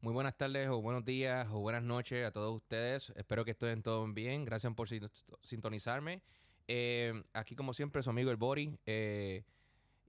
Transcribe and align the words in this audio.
Muy 0.00 0.12
buenas 0.14 0.36
tardes 0.36 0.68
o 0.68 0.80
buenos 0.80 1.04
días 1.04 1.48
o 1.50 1.58
buenas 1.58 1.82
noches 1.82 2.24
a 2.24 2.30
todos 2.30 2.54
ustedes. 2.54 3.12
Espero 3.16 3.44
que 3.44 3.50
estén 3.50 3.82
todos 3.82 4.14
bien. 4.14 4.44
Gracias 4.44 4.72
por 4.72 4.88
sintonizarme. 5.42 6.22
Eh, 6.68 7.20
aquí 7.32 7.56
como 7.56 7.74
siempre 7.74 8.04
su 8.04 8.10
amigo 8.10 8.30
el 8.30 8.36
Bori, 8.36 8.78
eh, 8.86 9.42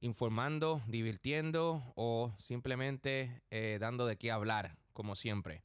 informando, 0.01 0.83
divirtiendo 0.85 1.81
o 1.95 2.35
simplemente 2.37 3.41
eh, 3.49 3.79
dando 3.81 4.05
de 4.05 4.15
qué 4.15 4.29
hablar, 4.29 4.77
como 4.93 5.15
siempre. 5.15 5.63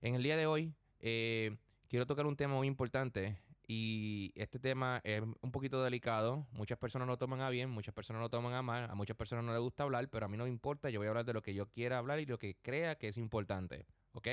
En 0.00 0.14
el 0.14 0.22
día 0.22 0.38
de 0.38 0.46
hoy 0.46 0.72
quiero 0.98 2.06
tocar 2.06 2.24
un 2.24 2.36
tema 2.36 2.54
muy 2.54 2.66
importante 2.66 3.36
y 3.72 4.32
este 4.34 4.58
tema 4.58 5.00
es 5.04 5.22
un 5.22 5.52
poquito 5.52 5.80
delicado. 5.84 6.44
Muchas 6.50 6.76
personas 6.76 7.06
lo 7.06 7.16
toman 7.18 7.40
a 7.40 7.50
bien, 7.50 7.70
muchas 7.70 7.94
personas 7.94 8.20
lo 8.20 8.28
toman 8.28 8.52
a 8.52 8.62
mal. 8.62 8.90
A 8.90 8.96
muchas 8.96 9.16
personas 9.16 9.44
no 9.44 9.52
les 9.52 9.60
gusta 9.60 9.84
hablar, 9.84 10.08
pero 10.08 10.26
a 10.26 10.28
mí 10.28 10.36
no 10.36 10.42
me 10.42 10.50
importa. 10.50 10.90
Yo 10.90 10.98
voy 10.98 11.06
a 11.06 11.10
hablar 11.10 11.24
de 11.24 11.34
lo 11.34 11.40
que 11.40 11.54
yo 11.54 11.66
quiera 11.66 11.98
hablar 11.98 12.18
y 12.18 12.26
lo 12.26 12.36
que 12.36 12.56
crea 12.62 12.96
que 12.96 13.06
es 13.06 13.16
importante. 13.16 13.86
¿Ok? 14.14 14.26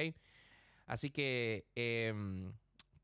Así 0.88 1.12
que 1.12 1.68
em, 1.76 2.52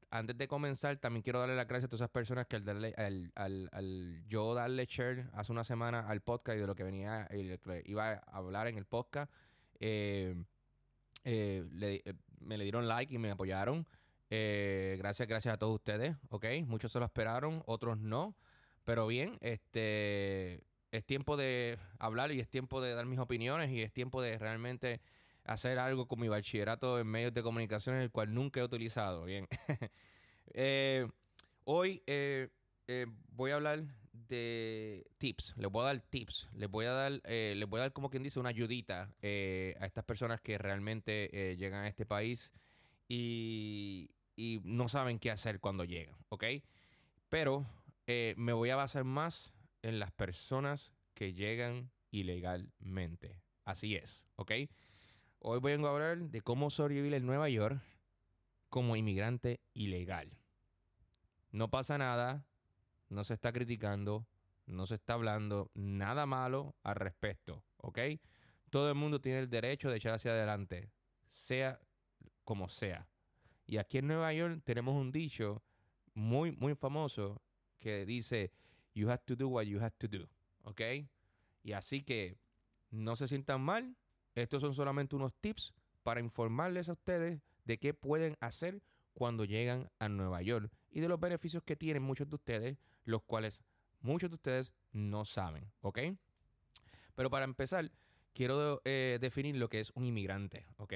antes 0.09 0.35
de 0.35 0.47
comenzar, 0.47 0.97
también 0.97 1.21
quiero 1.21 1.39
darle 1.39 1.55
las 1.55 1.67
gracias 1.67 1.85
a 1.85 1.89
todas 1.89 2.01
esas 2.01 2.09
personas 2.09 2.47
que 2.47 2.55
al, 2.55 2.65
darle, 2.65 2.95
al, 3.35 4.23
yo 4.27 4.55
darle 4.55 4.87
share 4.87 5.29
hace 5.33 5.51
una 5.51 5.63
semana 5.63 5.99
al 5.99 6.21
podcast 6.21 6.57
y 6.57 6.61
de 6.61 6.65
lo 6.65 6.73
que 6.73 6.83
venía, 6.83 7.29
y 7.31 7.91
iba 7.91 8.09
a 8.09 8.15
hablar 8.31 8.67
en 8.67 8.79
el 8.79 8.85
podcast, 8.85 9.31
em, 9.79 10.45
eh, 11.25 11.63
eh, 11.79 12.13
me 12.39 12.57
le 12.57 12.63
dieron 12.63 12.87
like 12.87 13.13
y 13.13 13.19
me 13.19 13.29
apoyaron. 13.29 13.85
Eh, 14.35 14.95
gracias, 14.97 15.27
gracias 15.27 15.53
a 15.53 15.57
todos 15.59 15.75
ustedes, 15.75 16.15
¿ok? 16.29 16.45
Muchos 16.65 16.91
se 16.91 16.97
lo 16.97 17.05
esperaron, 17.05 17.61
otros 17.67 17.99
no. 17.99 18.35
Pero 18.83 19.05
bien, 19.05 19.37
este 19.41 20.63
es 20.89 21.05
tiempo 21.05 21.37
de 21.37 21.77
hablar 21.99 22.31
y 22.31 22.39
es 22.39 22.49
tiempo 22.49 22.81
de 22.81 22.95
dar 22.95 23.05
mis 23.05 23.19
opiniones 23.19 23.69
y 23.69 23.83
es 23.83 23.93
tiempo 23.93 24.23
de 24.23 24.39
realmente 24.39 25.01
hacer 25.43 25.77
algo 25.77 26.07
con 26.07 26.19
mi 26.19 26.29
bachillerato 26.29 26.99
en 26.99 27.05
medios 27.05 27.31
de 27.35 27.43
comunicación, 27.43 27.97
el 27.97 28.09
cual 28.09 28.33
nunca 28.33 28.59
he 28.59 28.63
utilizado. 28.63 29.25
Bien. 29.25 29.47
Eh, 30.55 31.07
hoy 31.63 32.03
eh, 32.05 32.49
voy 33.31 33.51
a 33.51 33.55
hablar 33.55 33.83
de 34.11 35.07
tips. 35.17 35.55
Les 35.57 35.71
voy 35.71 35.83
a 35.83 35.85
dar 35.85 36.01
tips. 36.01 36.49
Les 36.53 36.69
voy 36.69 36.85
a 36.85 36.91
dar, 36.91 37.11
les 37.23 37.67
voy 37.67 37.79
a 37.79 37.83
dar 37.83 37.93
como 37.93 38.09
quien 38.09 38.23
dice 38.23 38.39
una 38.39 38.49
ayudita 38.49 39.03
a 39.21 39.85
estas 39.85 40.03
personas 40.03 40.41
que 40.41 40.57
realmente 40.59 41.55
llegan 41.57 41.85
a 41.85 41.87
este 41.87 42.05
país 42.05 42.51
y, 43.07 44.09
y 44.35 44.61
no 44.63 44.87
saben 44.87 45.19
qué 45.19 45.31
hacer 45.31 45.59
cuando 45.59 45.83
llegan, 45.83 46.15
¿ok? 46.29 46.45
Pero 47.29 47.65
eh, 48.07 48.33
me 48.37 48.53
voy 48.53 48.69
a 48.69 48.75
basar 48.75 49.03
más 49.03 49.53
en 49.81 49.99
las 49.99 50.11
personas 50.11 50.91
que 51.13 51.33
llegan 51.33 51.91
ilegalmente. 52.11 53.41
Así 53.65 53.95
es, 53.95 54.25
¿ok? 54.35 54.51
Hoy 55.39 55.59
vengo 55.59 55.87
a 55.87 55.91
hablar 55.91 56.17
de 56.19 56.41
cómo 56.41 56.69
sobrevivir 56.69 57.13
en 57.13 57.25
Nueva 57.25 57.49
York 57.49 57.81
como 58.69 58.95
inmigrante 58.95 59.61
ilegal. 59.73 60.37
No 61.51 61.69
pasa 61.69 61.97
nada, 61.97 62.45
no 63.09 63.23
se 63.23 63.35
está 63.35 63.53
criticando, 63.53 64.25
no 64.65 64.87
se 64.87 64.95
está 64.95 65.13
hablando 65.13 65.69
nada 65.73 66.25
malo 66.25 66.75
al 66.83 66.95
respecto, 66.95 67.63
¿ok? 67.77 67.99
Todo 68.69 68.89
el 68.89 68.95
mundo 68.95 69.21
tiene 69.21 69.39
el 69.39 69.49
derecho 69.49 69.89
de 69.89 69.97
echar 69.97 70.13
hacia 70.13 70.31
adelante, 70.31 70.91
sea 71.29 71.79
como 72.43 72.69
sea. 72.69 73.07
Y 73.65 73.77
aquí 73.77 73.99
en 73.99 74.07
Nueva 74.07 74.33
York 74.33 74.61
tenemos 74.63 74.95
un 74.95 75.11
dicho 75.11 75.63
muy, 76.13 76.51
muy 76.51 76.75
famoso 76.75 77.41
que 77.79 78.05
dice, 78.05 78.51
you 78.93 79.09
have 79.09 79.23
to 79.25 79.35
do 79.35 79.47
what 79.47 79.63
you 79.63 79.79
have 79.79 79.95
to 79.97 80.07
do. 80.07 80.27
¿Ok? 80.63 80.81
Y 81.63 81.73
así 81.73 82.03
que 82.03 82.37
no 82.91 83.15
se 83.15 83.27
sientan 83.27 83.61
mal. 83.61 83.95
Estos 84.35 84.61
son 84.61 84.73
solamente 84.73 85.15
unos 85.15 85.33
tips 85.35 85.73
para 86.03 86.19
informarles 86.19 86.89
a 86.89 86.93
ustedes 86.93 87.41
de 87.65 87.79
qué 87.79 87.93
pueden 87.93 88.35
hacer 88.39 88.81
cuando 89.13 89.45
llegan 89.45 89.91
a 89.99 90.09
Nueva 90.09 90.41
York 90.41 90.71
y 90.89 90.99
de 90.99 91.07
los 91.07 91.19
beneficios 91.19 91.63
que 91.63 91.75
tienen 91.75 92.03
muchos 92.03 92.29
de 92.29 92.35
ustedes, 92.35 92.77
los 93.05 93.23
cuales 93.23 93.63
muchos 94.01 94.29
de 94.29 94.35
ustedes 94.35 94.73
no 94.91 95.25
saben. 95.25 95.71
¿Ok? 95.81 95.99
Pero 97.15 97.29
para 97.29 97.45
empezar, 97.45 97.91
quiero 98.33 98.81
eh, 98.85 99.17
definir 99.21 99.55
lo 99.55 99.69
que 99.69 99.79
es 99.79 99.91
un 99.95 100.05
inmigrante. 100.05 100.65
¿Ok? 100.77 100.93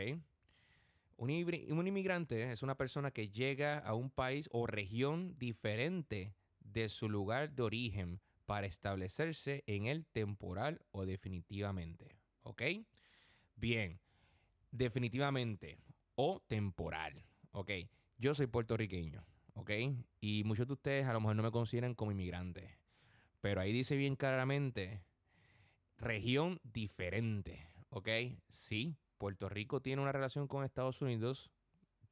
Un, 1.17 1.31
inmigrante 1.31 2.51
es 2.51 2.61
una 2.61 2.77
persona 2.77 3.09
que 3.09 3.29
llega 3.29 3.79
a 3.79 3.95
un 3.95 4.11
país 4.11 4.47
o 4.51 4.67
región 4.67 5.35
diferente 5.39 6.35
de 6.59 6.89
su 6.89 7.09
lugar 7.09 7.53
de 7.53 7.63
origen 7.63 8.21
para 8.45 8.67
establecerse 8.67 9.63
en 9.65 9.87
él 9.87 10.05
temporal 10.05 10.79
o 10.91 11.07
definitivamente. 11.07 12.19
¿Ok? 12.43 12.61
Bien, 13.55 13.99
definitivamente 14.71 15.79
o 16.13 16.39
temporal. 16.47 17.25
¿Ok? 17.51 17.71
Yo 18.19 18.35
soy 18.35 18.45
puertorriqueño. 18.45 19.25
¿Ok? 19.55 19.71
Y 20.21 20.43
muchos 20.43 20.67
de 20.67 20.73
ustedes 20.73 21.07
a 21.07 21.13
lo 21.13 21.19
mejor 21.19 21.35
no 21.35 21.41
me 21.41 21.51
consideran 21.51 21.95
como 21.95 22.11
inmigrante. 22.11 22.77
Pero 23.41 23.59
ahí 23.59 23.73
dice 23.73 23.95
bien 23.95 24.15
claramente, 24.15 25.01
región 25.97 26.59
diferente. 26.63 27.71
¿Ok? 27.89 28.09
Sí, 28.49 28.95
Puerto 29.17 29.49
Rico 29.49 29.81
tiene 29.81 30.01
una 30.01 30.11
relación 30.11 30.47
con 30.47 30.63
Estados 30.63 31.01
Unidos 31.01 31.51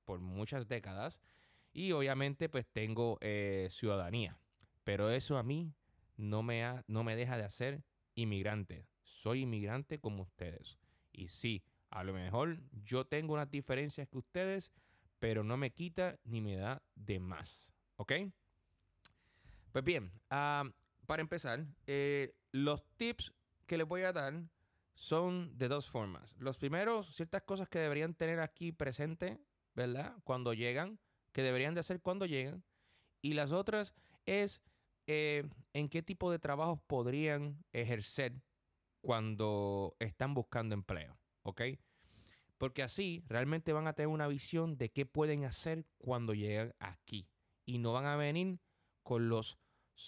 por 0.05 0.19
muchas 0.19 0.67
décadas 0.67 1.21
y 1.73 1.91
obviamente 1.91 2.49
pues 2.49 2.66
tengo 2.67 3.17
eh, 3.21 3.67
ciudadanía. 3.71 4.38
Pero 4.83 5.09
eso 5.09 5.38
a 5.38 5.43
mí 5.43 5.73
no 6.17 6.43
me, 6.43 6.63
ha, 6.63 6.83
no 6.88 7.03
me 7.03 7.16
deja 7.16 7.38
de 7.38 7.43
hacer 7.43 7.83
inmigrante. 8.16 8.88
Soy 9.03 9.41
inmigrante 9.41 9.99
como 9.99 10.23
ustedes. 10.23 10.77
Y 11.11 11.27
sí, 11.27 11.63
a 11.89 12.03
lo 12.03 12.13
mejor 12.13 12.59
yo 12.83 13.05
tengo 13.05 13.33
unas 13.33 13.49
diferencias 13.49 14.07
que 14.07 14.17
ustedes, 14.17 14.72
pero 15.19 15.43
no 15.43 15.57
me 15.57 15.72
quita 15.72 16.17
ni 16.23 16.41
me 16.41 16.55
da 16.55 16.81
de 16.95 17.19
más. 17.19 17.73
¿Ok? 17.97 18.13
Pues 19.72 19.83
bien, 19.83 20.11
ah, 20.29 20.63
para 21.05 21.22
empezar, 21.22 21.66
eh, 21.87 22.33
los 22.51 22.83
tips 22.95 23.33
que 23.66 23.77
les 23.77 23.87
voy 23.87 24.03
a 24.03 24.13
dar 24.13 24.33
son 24.95 25.57
de 25.57 25.67
dos 25.67 25.89
formas. 25.89 26.35
Los 26.39 26.57
primeros, 26.57 27.13
ciertas 27.16 27.44
cosas 27.44 27.69
que 27.69 27.79
deberían 27.79 28.16
tener 28.16 28.39
aquí 28.39 28.72
presente, 28.72 29.39
¿verdad? 29.75 30.16
Cuando 30.23 30.53
llegan, 30.53 31.00
que 31.31 31.44
deberían 31.44 31.73
de 31.73 31.81
hacer 31.81 32.01
cuando 32.01 32.25
llegan. 32.25 32.63
Y 33.22 33.34
las 33.34 33.51
otras 33.51 33.94
es 34.25 34.61
eh, 35.07 35.44
en 35.73 35.89
qué 35.89 36.01
tipo 36.01 36.31
de 36.31 36.39
trabajos 36.39 36.79
podrían 36.88 37.63
ejercer 37.73 38.41
cuando 39.01 39.95
están 40.00 40.34
buscando 40.34 40.73
empleo, 40.73 41.19
¿ok? 41.44 41.61
Porque 42.57 42.81
así 42.81 43.23
realmente 43.28 43.73
van 43.73 43.88
a 43.88 43.94
tener 43.94 44.07
una 44.07 44.28
visión 44.28 44.78
de 44.78 44.89
qué 44.89 45.05
pueden 45.05 45.44
hacer 45.44 45.85
cuando 45.97 46.34
llegan 46.34 46.73
aquí. 46.79 47.28
Y 47.66 47.79
no 47.79 47.94
van 47.94 48.05
a 48.05 48.16
venir 48.16 48.59
con 49.03 49.28
los 49.29 49.59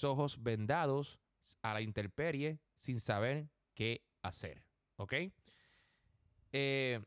ojos 0.02 0.42
vendados 0.42 1.20
a 1.62 1.74
la 1.74 1.82
intemperie 1.82 2.60
sin 2.76 3.00
saber 3.00 3.50
qué 3.74 4.06
hacer. 4.22 4.67
¿Ok? 4.98 5.14
Eh, 6.52 7.00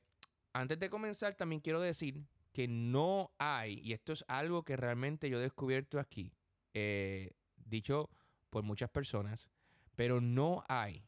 antes 0.52 0.78
de 0.78 0.90
comenzar, 0.90 1.34
también 1.34 1.60
quiero 1.60 1.80
decir 1.80 2.24
que 2.52 2.66
no 2.66 3.32
hay, 3.38 3.78
y 3.80 3.92
esto 3.92 4.12
es 4.12 4.24
algo 4.26 4.64
que 4.64 4.76
realmente 4.76 5.28
yo 5.30 5.38
he 5.38 5.42
descubierto 5.42 6.00
aquí, 6.00 6.32
eh, 6.74 7.32
dicho 7.56 8.10
por 8.48 8.64
muchas 8.64 8.90
personas, 8.90 9.50
pero 9.94 10.20
no 10.20 10.64
hay 10.68 11.04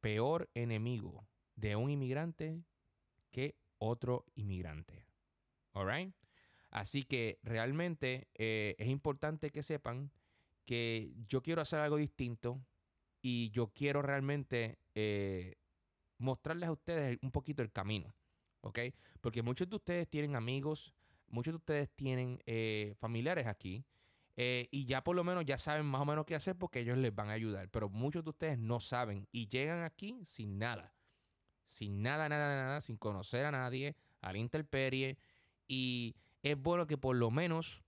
peor 0.00 0.48
enemigo 0.54 1.26
de 1.56 1.76
un 1.76 1.90
inmigrante 1.90 2.62
que 3.30 3.56
otro 3.78 4.24
inmigrante. 4.34 5.06
¿Alright? 5.72 6.14
Así 6.70 7.02
que 7.02 7.38
realmente 7.42 8.28
eh, 8.34 8.76
es 8.78 8.88
importante 8.88 9.50
que 9.50 9.62
sepan 9.62 10.12
que 10.64 11.12
yo 11.28 11.42
quiero 11.42 11.62
hacer 11.62 11.80
algo 11.80 11.96
distinto 11.96 12.64
y 13.20 13.50
yo 13.50 13.68
quiero 13.68 14.02
realmente 14.02 14.78
mostrarles 16.24 16.68
a 16.68 16.72
ustedes 16.72 17.18
un 17.22 17.30
poquito 17.30 17.62
el 17.62 17.70
camino, 17.70 18.14
¿ok? 18.62 18.80
Porque 19.20 19.42
muchos 19.42 19.68
de 19.68 19.76
ustedes 19.76 20.08
tienen 20.08 20.36
amigos, 20.36 20.94
muchos 21.28 21.52
de 21.52 21.56
ustedes 21.56 21.90
tienen 21.94 22.40
eh, 22.46 22.94
familiares 22.98 23.46
aquí 23.46 23.84
eh, 24.36 24.68
y 24.70 24.86
ya 24.86 25.04
por 25.04 25.14
lo 25.14 25.22
menos 25.22 25.44
ya 25.44 25.58
saben 25.58 25.86
más 25.86 26.00
o 26.00 26.04
menos 26.04 26.26
qué 26.26 26.34
hacer 26.34 26.56
porque 26.56 26.80
ellos 26.80 26.98
les 26.98 27.14
van 27.14 27.30
a 27.30 27.34
ayudar, 27.34 27.68
pero 27.68 27.88
muchos 27.88 28.24
de 28.24 28.30
ustedes 28.30 28.58
no 28.58 28.80
saben 28.80 29.28
y 29.30 29.48
llegan 29.48 29.82
aquí 29.82 30.24
sin 30.24 30.58
nada, 30.58 30.92
sin 31.68 32.02
nada, 32.02 32.28
nada, 32.28 32.62
nada, 32.62 32.80
sin 32.80 32.96
conocer 32.96 33.44
a 33.44 33.52
nadie, 33.52 33.96
a 34.20 34.32
la 34.32 35.16
y 35.68 36.16
es 36.42 36.60
bueno 36.60 36.86
que 36.86 36.98
por 36.98 37.16
lo 37.16 37.30
menos 37.30 37.84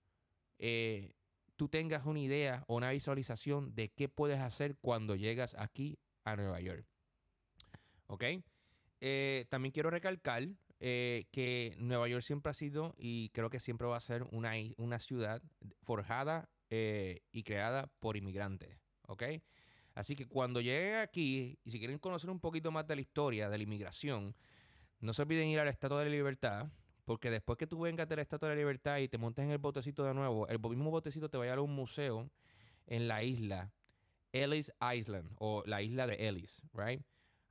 eh, 0.58 1.14
tú 1.56 1.68
tengas 1.68 2.06
una 2.06 2.20
idea 2.20 2.64
o 2.68 2.76
una 2.76 2.90
visualización 2.90 3.74
de 3.74 3.90
qué 3.90 4.08
puedes 4.08 4.40
hacer 4.40 4.76
cuando 4.76 5.16
llegas 5.16 5.54
aquí 5.58 5.98
a 6.24 6.36
Nueva 6.36 6.60
York. 6.60 6.86
¿Ok? 8.06 8.24
Eh, 9.00 9.46
también 9.48 9.72
quiero 9.72 9.90
recalcar 9.90 10.48
eh, 10.80 11.24
que 11.30 11.74
Nueva 11.78 12.08
York 12.08 12.22
siempre 12.22 12.50
ha 12.50 12.54
sido 12.54 12.94
y 12.98 13.30
creo 13.30 13.50
que 13.50 13.60
siempre 13.60 13.86
va 13.86 13.96
a 13.96 14.00
ser 14.00 14.24
una, 14.30 14.52
una 14.76 14.98
ciudad 14.98 15.42
forjada 15.82 16.48
eh, 16.70 17.22
y 17.32 17.42
creada 17.42 17.90
por 18.00 18.16
inmigrantes. 18.16 18.78
¿Ok? 19.08 19.22
Así 19.94 20.14
que 20.14 20.26
cuando 20.26 20.60
lleguen 20.60 20.96
aquí 20.96 21.58
y 21.64 21.70
si 21.70 21.78
quieren 21.78 21.98
conocer 21.98 22.28
un 22.28 22.40
poquito 22.40 22.70
más 22.70 22.86
de 22.86 22.96
la 22.96 23.00
historia 23.00 23.48
de 23.48 23.56
la 23.56 23.64
inmigración, 23.64 24.34
no 25.00 25.14
se 25.14 25.22
olviden 25.22 25.48
ir 25.48 25.60
a 25.60 25.64
la 25.64 25.70
Estatua 25.70 26.00
de 26.00 26.06
la 26.06 26.16
Libertad, 26.16 26.66
porque 27.04 27.30
después 27.30 27.56
que 27.56 27.66
tú 27.66 27.80
vengas 27.80 28.08
de 28.08 28.16
la 28.16 28.22
Estatua 28.22 28.48
de 28.48 28.56
la 28.56 28.58
Libertad 28.58 28.98
y 28.98 29.08
te 29.08 29.16
montes 29.16 29.44
en 29.44 29.52
el 29.52 29.58
botecito 29.58 30.04
de 30.04 30.12
nuevo, 30.12 30.48
el 30.48 30.58
mismo 30.58 30.90
botecito 30.90 31.30
te 31.30 31.38
va 31.38 31.44
a 31.44 31.46
llevar 31.46 31.58
a 31.60 31.62
un 31.62 31.74
museo 31.74 32.28
en 32.86 33.08
la 33.08 33.22
isla 33.22 33.72
Ellis 34.32 34.72
Island 34.94 35.34
o 35.38 35.62
la 35.66 35.80
isla 35.80 36.06
de 36.06 36.28
Ellis, 36.28 36.60
right? 36.74 37.02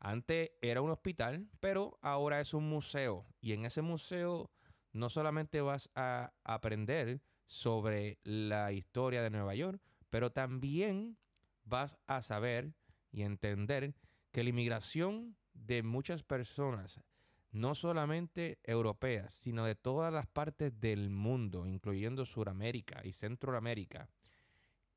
Antes 0.05 0.51
era 0.61 0.83
un 0.83 0.91
hospital, 0.91 1.49
pero 1.59 1.97
ahora 2.03 2.39
es 2.39 2.53
un 2.53 2.69
museo. 2.69 3.25
Y 3.41 3.53
en 3.53 3.65
ese 3.65 3.81
museo 3.81 4.51
no 4.93 5.09
solamente 5.09 5.61
vas 5.61 5.89
a 5.95 6.31
aprender 6.43 7.23
sobre 7.47 8.19
la 8.23 8.71
historia 8.71 9.23
de 9.23 9.31
Nueva 9.31 9.55
York, 9.55 9.81
pero 10.11 10.31
también 10.31 11.17
vas 11.63 11.97
a 12.05 12.21
saber 12.21 12.75
y 13.11 13.23
entender 13.23 13.95
que 14.31 14.43
la 14.43 14.51
inmigración 14.51 15.37
de 15.55 15.81
muchas 15.81 16.21
personas, 16.21 17.01
no 17.49 17.73
solamente 17.73 18.59
europeas, 18.61 19.33
sino 19.33 19.65
de 19.65 19.73
todas 19.73 20.13
las 20.13 20.27
partes 20.27 20.79
del 20.79 21.09
mundo, 21.09 21.65
incluyendo 21.65 22.27
Sudamérica 22.27 23.01
y 23.03 23.11
Centroamérica, 23.11 24.11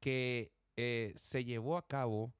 que 0.01 0.53
eh, 0.77 1.15
se 1.17 1.45
llevó 1.45 1.79
a 1.79 1.87
cabo 1.87 2.35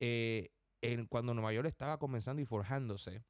eh, 0.00 0.50
en, 0.82 1.06
cuando 1.06 1.34
Nueva 1.34 1.52
York 1.52 1.68
estaba 1.68 1.98
comenzando 1.98 2.42
y 2.42 2.46
forjándose, 2.46 3.22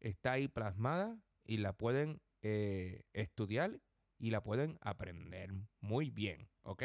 está 0.00 0.32
ahí 0.32 0.48
plasmada 0.48 1.18
y 1.44 1.58
la 1.58 1.72
pueden 1.72 2.20
eh, 2.42 3.02
estudiar 3.12 3.80
y 4.18 4.30
la 4.30 4.42
pueden 4.42 4.78
aprender 4.80 5.52
muy 5.80 6.10
bien, 6.10 6.48
¿ok? 6.62 6.84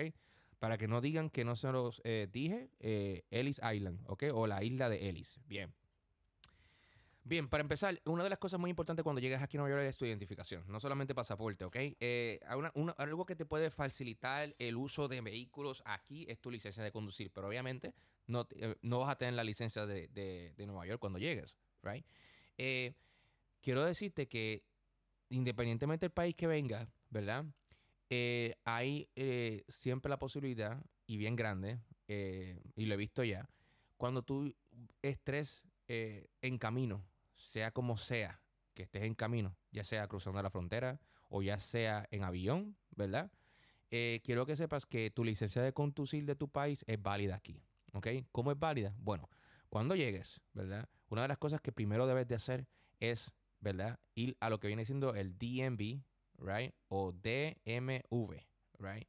Para 0.59 0.77
que 0.77 0.87
no 0.87 1.01
digan 1.01 1.29
que 1.29 1.43
no 1.43 1.55
se 1.55 1.71
los 1.71 2.01
dije, 2.31 2.69
Ellis 2.79 3.59
Island, 3.59 3.99
¿ok? 4.07 4.23
O 4.33 4.47
la 4.47 4.63
isla 4.63 4.87
de 4.87 5.09
Ellis. 5.09 5.39
Bien. 5.45 5.73
Bien, 7.25 7.47
para 7.47 7.61
empezar, 7.61 8.01
una 8.03 8.23
de 8.23 8.29
las 8.29 8.37
cosas 8.37 8.59
muy 8.59 8.69
importantes 8.69 9.01
cuando 9.01 9.21
llegas 9.21 9.41
aquí 9.41 9.55
a 9.55 9.61
Nueva 9.61 9.77
York 9.77 9.87
es 9.87 9.97
tu 9.97 10.03
identificación, 10.03 10.65
no 10.67 10.81
solamente 10.81 11.15
pasaporte, 11.15 11.63
¿ok? 11.63 11.75
Eh, 12.01 12.41
algo 12.97 13.25
que 13.25 13.37
te 13.37 13.45
puede 13.45 13.71
facilitar 13.71 14.53
el 14.59 14.75
uso 14.75 15.07
de 15.07 15.21
vehículos 15.21 15.81
aquí 15.85 16.25
es 16.27 16.41
tu 16.41 16.51
licencia 16.51 16.83
de 16.83 16.91
conducir, 16.91 17.31
pero 17.31 17.47
obviamente 17.47 17.93
no, 18.27 18.45
eh, 18.57 18.75
no 18.81 18.99
vas 18.99 19.11
a 19.11 19.17
tener 19.17 19.35
la 19.35 19.45
licencia 19.45 19.85
de, 19.85 20.09
de, 20.09 20.67
Nueva 20.67 20.85
York 20.85 20.99
cuando 20.99 21.17
llegues, 21.17 21.55
¿right? 21.81 22.05
Eh, 22.57 22.93
quiero 23.61 23.85
decirte 23.85 24.27
que 24.27 24.65
independientemente 25.29 26.07
del 26.07 26.11
país 26.11 26.35
que 26.35 26.47
venga, 26.47 26.89
¿verdad? 27.09 27.45
hay 28.65 29.09
siempre 29.69 30.07
la 30.07 30.19
posibilidad, 30.19 30.85
y 31.07 31.17
bien 31.17 31.35
grande, 31.35 31.79
y 32.07 32.85
lo 32.85 32.93
he 32.93 32.97
visto 32.97 33.23
ya, 33.23 33.49
cuando 33.97 34.21
tú 34.21 34.53
estés 35.01 35.63
en 35.87 36.57
camino 36.59 37.03
sea 37.53 37.71
como 37.71 37.97
sea 37.97 38.41
que 38.73 38.81
estés 38.83 39.03
en 39.03 39.13
camino, 39.13 39.55
ya 39.71 39.83
sea 39.83 40.07
cruzando 40.07 40.41
la 40.41 40.49
frontera 40.49 40.99
o 41.29 41.43
ya 41.43 41.59
sea 41.59 42.07
en 42.09 42.23
avión, 42.23 42.75
¿verdad? 42.95 43.31
Eh, 43.91 44.21
quiero 44.23 44.47
que 44.47 44.55
sepas 44.55 44.87
que 44.87 45.11
tu 45.11 45.23
licencia 45.23 45.61
de 45.61 45.71
conducir 45.71 46.25
de 46.25 46.35
tu 46.35 46.49
país 46.49 46.83
es 46.87 46.99
válida 46.99 47.35
aquí, 47.35 47.61
¿ok? 47.93 48.07
¿Cómo 48.31 48.51
es 48.51 48.57
válida? 48.57 48.95
Bueno, 48.97 49.29
cuando 49.69 49.95
llegues, 49.95 50.41
¿verdad? 50.53 50.89
Una 51.09 51.21
de 51.21 51.27
las 51.27 51.37
cosas 51.37 51.61
que 51.61 51.71
primero 51.71 52.07
debes 52.07 52.27
de 52.27 52.33
hacer 52.33 52.65
es, 52.99 53.31
¿verdad? 53.59 53.99
Ir 54.15 54.35
a 54.39 54.49
lo 54.49 54.59
que 54.59 54.65
viene 54.65 54.83
siendo 54.83 55.13
el 55.13 55.37
DMV, 55.37 56.01
¿right? 56.39 56.73
O 56.87 57.11
DMV, 57.11 58.33
¿right? 58.79 59.07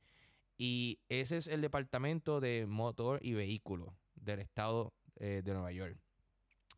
Y 0.58 1.00
ese 1.08 1.38
es 1.38 1.46
el 1.46 1.62
Departamento 1.62 2.40
de 2.40 2.66
Motor 2.66 3.20
y 3.22 3.32
Vehículo 3.32 3.96
del 4.16 4.40
Estado 4.40 4.92
eh, 5.16 5.40
de 5.42 5.52
Nueva 5.54 5.72
York. 5.72 5.96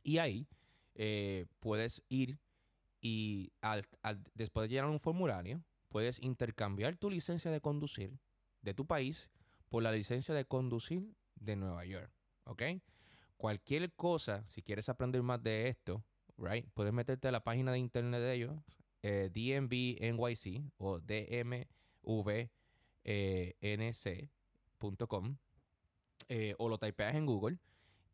Y 0.04 0.18
ahí 0.18 0.46
eh, 0.96 1.46
puedes 1.60 2.02
ir 2.08 2.38
y 3.00 3.52
después 4.34 4.68
de 4.68 4.74
llenar 4.74 4.90
un 4.90 4.98
formulario, 4.98 5.62
puedes 5.88 6.20
intercambiar 6.22 6.96
tu 6.96 7.10
licencia 7.10 7.50
de 7.50 7.60
conducir 7.60 8.18
de 8.62 8.74
tu 8.74 8.86
país 8.86 9.30
por 9.68 9.82
la 9.82 9.92
licencia 9.92 10.34
de 10.34 10.44
conducir 10.44 11.14
de 11.36 11.56
Nueva 11.56 11.84
York. 11.84 12.10
¿Ok? 12.44 12.62
Cualquier 13.36 13.92
cosa, 13.92 14.44
si 14.48 14.62
quieres 14.62 14.88
aprender 14.88 15.22
más 15.22 15.42
de 15.42 15.68
esto, 15.68 16.02
right, 16.38 16.66
puedes 16.72 16.92
meterte 16.92 17.28
a 17.28 17.32
la 17.32 17.44
página 17.44 17.72
de 17.72 17.78
internet 17.78 18.20
de 18.20 18.34
ellos, 18.34 18.52
eh, 19.02 19.30
DMV 19.32 20.20
o 20.78 21.00
DMVNC.com, 23.04 25.36
eh, 26.28 26.54
o 26.58 26.68
lo 26.68 26.78
typeas 26.78 27.14
en 27.14 27.26
Google 27.26 27.58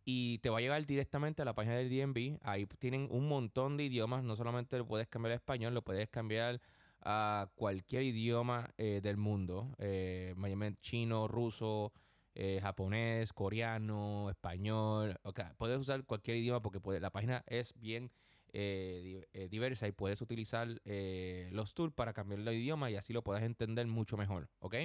y 0.05 0.39
te 0.39 0.51
va 0.51 0.59
a 0.59 0.61
llevar 0.61 0.85
directamente 0.85 1.43
a 1.43 1.45
la 1.45 1.55
página 1.55 1.77
del 1.77 1.89
DMV. 1.89 2.39
Ahí 2.43 2.67
tienen 2.79 3.09
un 3.11 3.29
montón 3.29 3.77
de 3.77 3.85
idiomas. 3.85 4.25
No 4.25 4.37
solamente 4.37 4.79
lo 4.79 4.87
puedes 4.87 5.09
cambiar 5.09 5.33
a 5.33 5.37
español, 5.37 5.75
lo 5.75 5.83
puedes 5.83 6.09
cambiar 6.09 6.61
a 7.03 7.49
cualquier 7.55 8.03
idioma 8.03 8.71
eh, 8.79 9.01
del 9.03 9.17
mundo. 9.17 9.75
Eh, 9.79 10.35
chino, 10.81 11.29
ruso, 11.29 11.93
eh, 12.35 12.59
japonés, 12.63 13.33
coreano, 13.33 14.31
español. 14.31 15.19
Okay. 15.23 15.47
Puedes 15.57 15.79
usar 15.79 16.05
cualquier 16.05 16.37
idioma 16.37 16.61
porque 16.61 17.01
la 17.01 17.11
página 17.11 17.45
es 17.47 17.73
bien 17.79 18.11
eh, 18.53 19.49
diversa 19.51 19.87
y 19.87 19.93
puedes 19.93 20.21
utilizar 20.21 20.69
los 20.85 21.75
tools 21.75 21.95
para 21.95 22.13
cambiar 22.13 22.41
el 22.41 22.49
idioma 22.55 22.91
y 22.91 22.97
así 22.97 23.13
lo 23.13 23.23
puedes 23.23 23.43
entender 23.45 23.87
mucho 23.87 24.17
mejor. 24.17 24.49
¿Ok? 24.59 24.77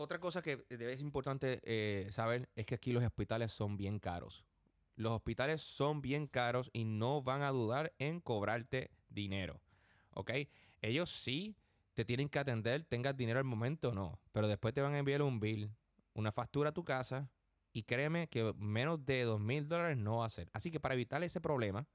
Otra 0.00 0.20
cosa 0.20 0.42
que 0.42 0.64
es 0.68 1.00
importante 1.00 1.60
eh, 1.64 2.08
saber 2.12 2.48
es 2.54 2.66
que 2.66 2.76
aquí 2.76 2.92
los 2.92 3.02
hospitales 3.02 3.50
son 3.50 3.76
bien 3.76 3.98
caros. 3.98 4.44
Los 4.94 5.10
hospitales 5.10 5.60
son 5.60 6.02
bien 6.02 6.28
caros 6.28 6.70
y 6.72 6.84
no 6.84 7.20
van 7.20 7.42
a 7.42 7.50
dudar 7.50 7.92
en 7.98 8.20
cobrarte 8.20 8.92
dinero. 9.08 9.60
¿Ok? 10.12 10.30
Ellos 10.82 11.10
sí 11.10 11.56
te 11.94 12.04
tienen 12.04 12.28
que 12.28 12.38
atender, 12.38 12.84
tengas 12.84 13.16
dinero 13.16 13.40
al 13.40 13.44
momento 13.44 13.88
o 13.88 13.92
no. 13.92 14.20
Pero 14.30 14.46
después 14.46 14.72
te 14.72 14.82
van 14.82 14.94
a 14.94 14.98
enviar 14.98 15.20
un 15.20 15.40
bill, 15.40 15.68
una 16.14 16.30
factura 16.30 16.70
a 16.70 16.74
tu 16.74 16.84
casa. 16.84 17.28
Y 17.72 17.82
créeme 17.82 18.28
que 18.28 18.54
menos 18.56 19.04
de 19.04 19.24
dos 19.24 19.40
mil 19.40 19.66
dólares 19.66 19.98
no 19.98 20.18
va 20.18 20.26
a 20.26 20.30
ser. 20.30 20.48
Así 20.52 20.70
que 20.70 20.78
para 20.78 20.94
evitar 20.94 21.24
ese 21.24 21.40
problema, 21.40 21.88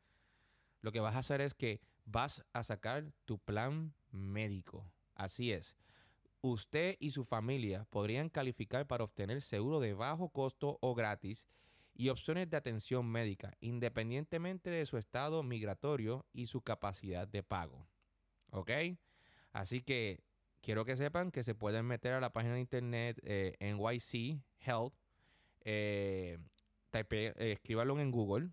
lo 0.82 0.92
que 0.92 1.00
vas 1.00 1.16
a 1.16 1.20
hacer 1.20 1.40
es 1.40 1.54
que 1.54 1.80
vas 2.04 2.44
a 2.52 2.66
sacar 2.66 3.14
tu 3.24 3.40
plan 3.40 3.94
médico. 4.12 4.92
Así 5.16 5.54
es 5.54 5.78
usted 6.44 6.98
y 7.00 7.12
su 7.12 7.24
familia 7.24 7.88
podrían 7.90 8.30
calificar 8.30 8.86
para 8.86 9.06
obtener 9.06 9.42
seguro 9.42 9.80
de 9.80 9.94
bajo 9.94 10.30
costo 10.30 10.78
o 10.82 10.94
gratis 10.94 11.48
y 11.96 12.10
opciones 12.10 12.50
de 12.50 12.58
atención 12.58 13.08
médica, 13.08 13.56
independientemente 13.62 14.70
de 14.70 14.86
su 14.86 14.98
estado 14.98 15.42
migratorio 15.42 16.26
y 16.34 16.48
su 16.48 16.62
capacidad 16.62 17.28
de 17.28 17.44
pago. 17.44 17.88
¿Ok? 18.52 18.72
Así 19.54 19.82
que 19.82 20.20
quiero 20.62 20.84
que 20.84 20.98
sepan 20.98 21.32
que 21.32 21.44
se 21.44 21.56
pueden 21.56 21.86
meter 21.86 22.14
a 22.14 22.20
la 22.20 22.34
página 22.34 22.56
de 22.56 22.60
internet 22.60 23.20
eh, 23.24 23.56
NYC 23.60 24.42
Health. 24.60 24.94
Eh, 25.62 26.38
eh, 26.92 27.34
escríbalo 27.54 28.00
en 28.00 28.12
Google. 28.12 28.50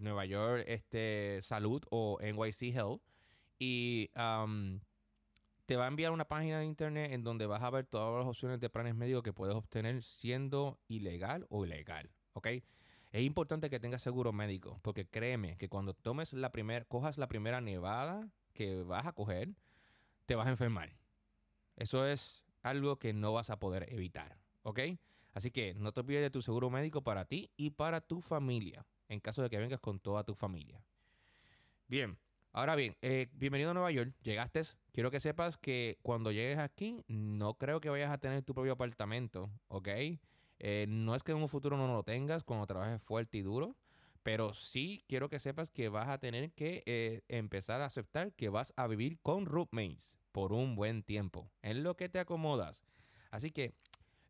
Nueva 0.00 0.26
York 0.26 0.64
este, 0.66 1.40
Salud 1.42 1.82
o 1.90 2.18
NYC 2.20 2.74
Health. 2.74 3.02
Y 3.58 4.10
um, 4.16 4.80
te 5.70 5.76
va 5.76 5.84
a 5.84 5.86
enviar 5.86 6.10
una 6.10 6.24
página 6.24 6.58
de 6.58 6.64
internet 6.64 7.12
en 7.12 7.22
donde 7.22 7.46
vas 7.46 7.62
a 7.62 7.70
ver 7.70 7.86
todas 7.86 8.18
las 8.18 8.26
opciones 8.28 8.58
de 8.58 8.68
planes 8.68 8.96
médicos 8.96 9.22
que 9.22 9.32
puedes 9.32 9.54
obtener 9.54 10.02
siendo 10.02 10.80
ilegal 10.88 11.46
o 11.48 11.64
ilegal. 11.64 12.10
¿Ok? 12.32 12.48
Es 13.12 13.22
importante 13.22 13.70
que 13.70 13.78
tengas 13.78 14.02
seguro 14.02 14.32
médico, 14.32 14.80
porque 14.82 15.06
créeme 15.06 15.56
que 15.58 15.68
cuando 15.68 15.94
tomes 15.94 16.32
la 16.32 16.50
primera, 16.50 16.84
cojas 16.86 17.18
la 17.18 17.28
primera 17.28 17.60
nevada 17.60 18.32
que 18.52 18.82
vas 18.82 19.06
a 19.06 19.12
coger, 19.12 19.54
te 20.26 20.34
vas 20.34 20.48
a 20.48 20.50
enfermar. 20.50 20.96
Eso 21.76 22.04
es 22.04 22.42
algo 22.62 22.98
que 22.98 23.12
no 23.12 23.32
vas 23.32 23.50
a 23.50 23.60
poder 23.60 23.86
evitar. 23.92 24.40
¿Ok? 24.64 24.80
Así 25.34 25.52
que 25.52 25.74
no 25.74 25.92
te 25.92 26.00
olvides 26.00 26.22
de 26.22 26.30
tu 26.30 26.42
seguro 26.42 26.68
médico 26.68 27.02
para 27.02 27.26
ti 27.26 27.48
y 27.56 27.70
para 27.70 28.00
tu 28.00 28.22
familia, 28.22 28.84
en 29.06 29.20
caso 29.20 29.40
de 29.40 29.48
que 29.48 29.58
vengas 29.58 29.78
con 29.78 30.00
toda 30.00 30.24
tu 30.24 30.34
familia. 30.34 30.84
Bien, 31.86 32.18
Ahora 32.52 32.74
bien, 32.74 32.96
eh, 33.00 33.28
bienvenido 33.34 33.70
a 33.70 33.74
Nueva 33.74 33.92
York. 33.92 34.12
Llegaste. 34.22 34.62
Quiero 34.92 35.12
que 35.12 35.20
sepas 35.20 35.56
que 35.56 35.98
cuando 36.02 36.32
llegues 36.32 36.58
aquí, 36.58 37.04
no 37.06 37.54
creo 37.54 37.80
que 37.80 37.90
vayas 37.90 38.10
a 38.10 38.18
tener 38.18 38.42
tu 38.42 38.54
propio 38.54 38.72
apartamento, 38.72 39.48
¿ok? 39.68 39.88
Eh, 40.58 40.86
no 40.88 41.14
es 41.14 41.22
que 41.22 41.30
en 41.30 41.38
un 41.38 41.48
futuro 41.48 41.76
no 41.76 41.86
lo 41.86 42.02
tengas 42.02 42.42
cuando 42.42 42.66
trabajes 42.66 43.00
fuerte 43.02 43.38
y 43.38 43.42
duro, 43.42 43.76
pero 44.24 44.52
sí 44.52 45.04
quiero 45.06 45.28
que 45.28 45.38
sepas 45.38 45.70
que 45.70 45.88
vas 45.88 46.08
a 46.08 46.18
tener 46.18 46.50
que 46.50 46.82
eh, 46.86 47.22
empezar 47.28 47.82
a 47.82 47.86
aceptar 47.86 48.32
que 48.32 48.48
vas 48.48 48.74
a 48.76 48.88
vivir 48.88 49.20
con 49.20 49.46
roommates 49.46 50.18
por 50.32 50.52
un 50.52 50.74
buen 50.74 51.04
tiempo, 51.04 51.48
en 51.62 51.84
lo 51.84 51.96
que 51.96 52.08
te 52.08 52.18
acomodas. 52.18 52.82
Así 53.30 53.52
que 53.52 53.74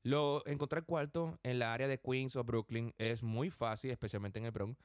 lo, 0.03 0.47
encontrar 0.47 0.85
cuarto 0.85 1.39
en 1.43 1.59
la 1.59 1.73
área 1.73 1.89
de 1.89 1.99
Queens 1.99 2.37
o 2.37 2.45
Brooklyn 2.45 2.95
es 2.99 3.23
muy 3.23 3.49
fácil, 3.49 3.91
especialmente 3.91 4.39
en 4.39 4.45
el 4.45 4.51
Bronx. 4.51 4.79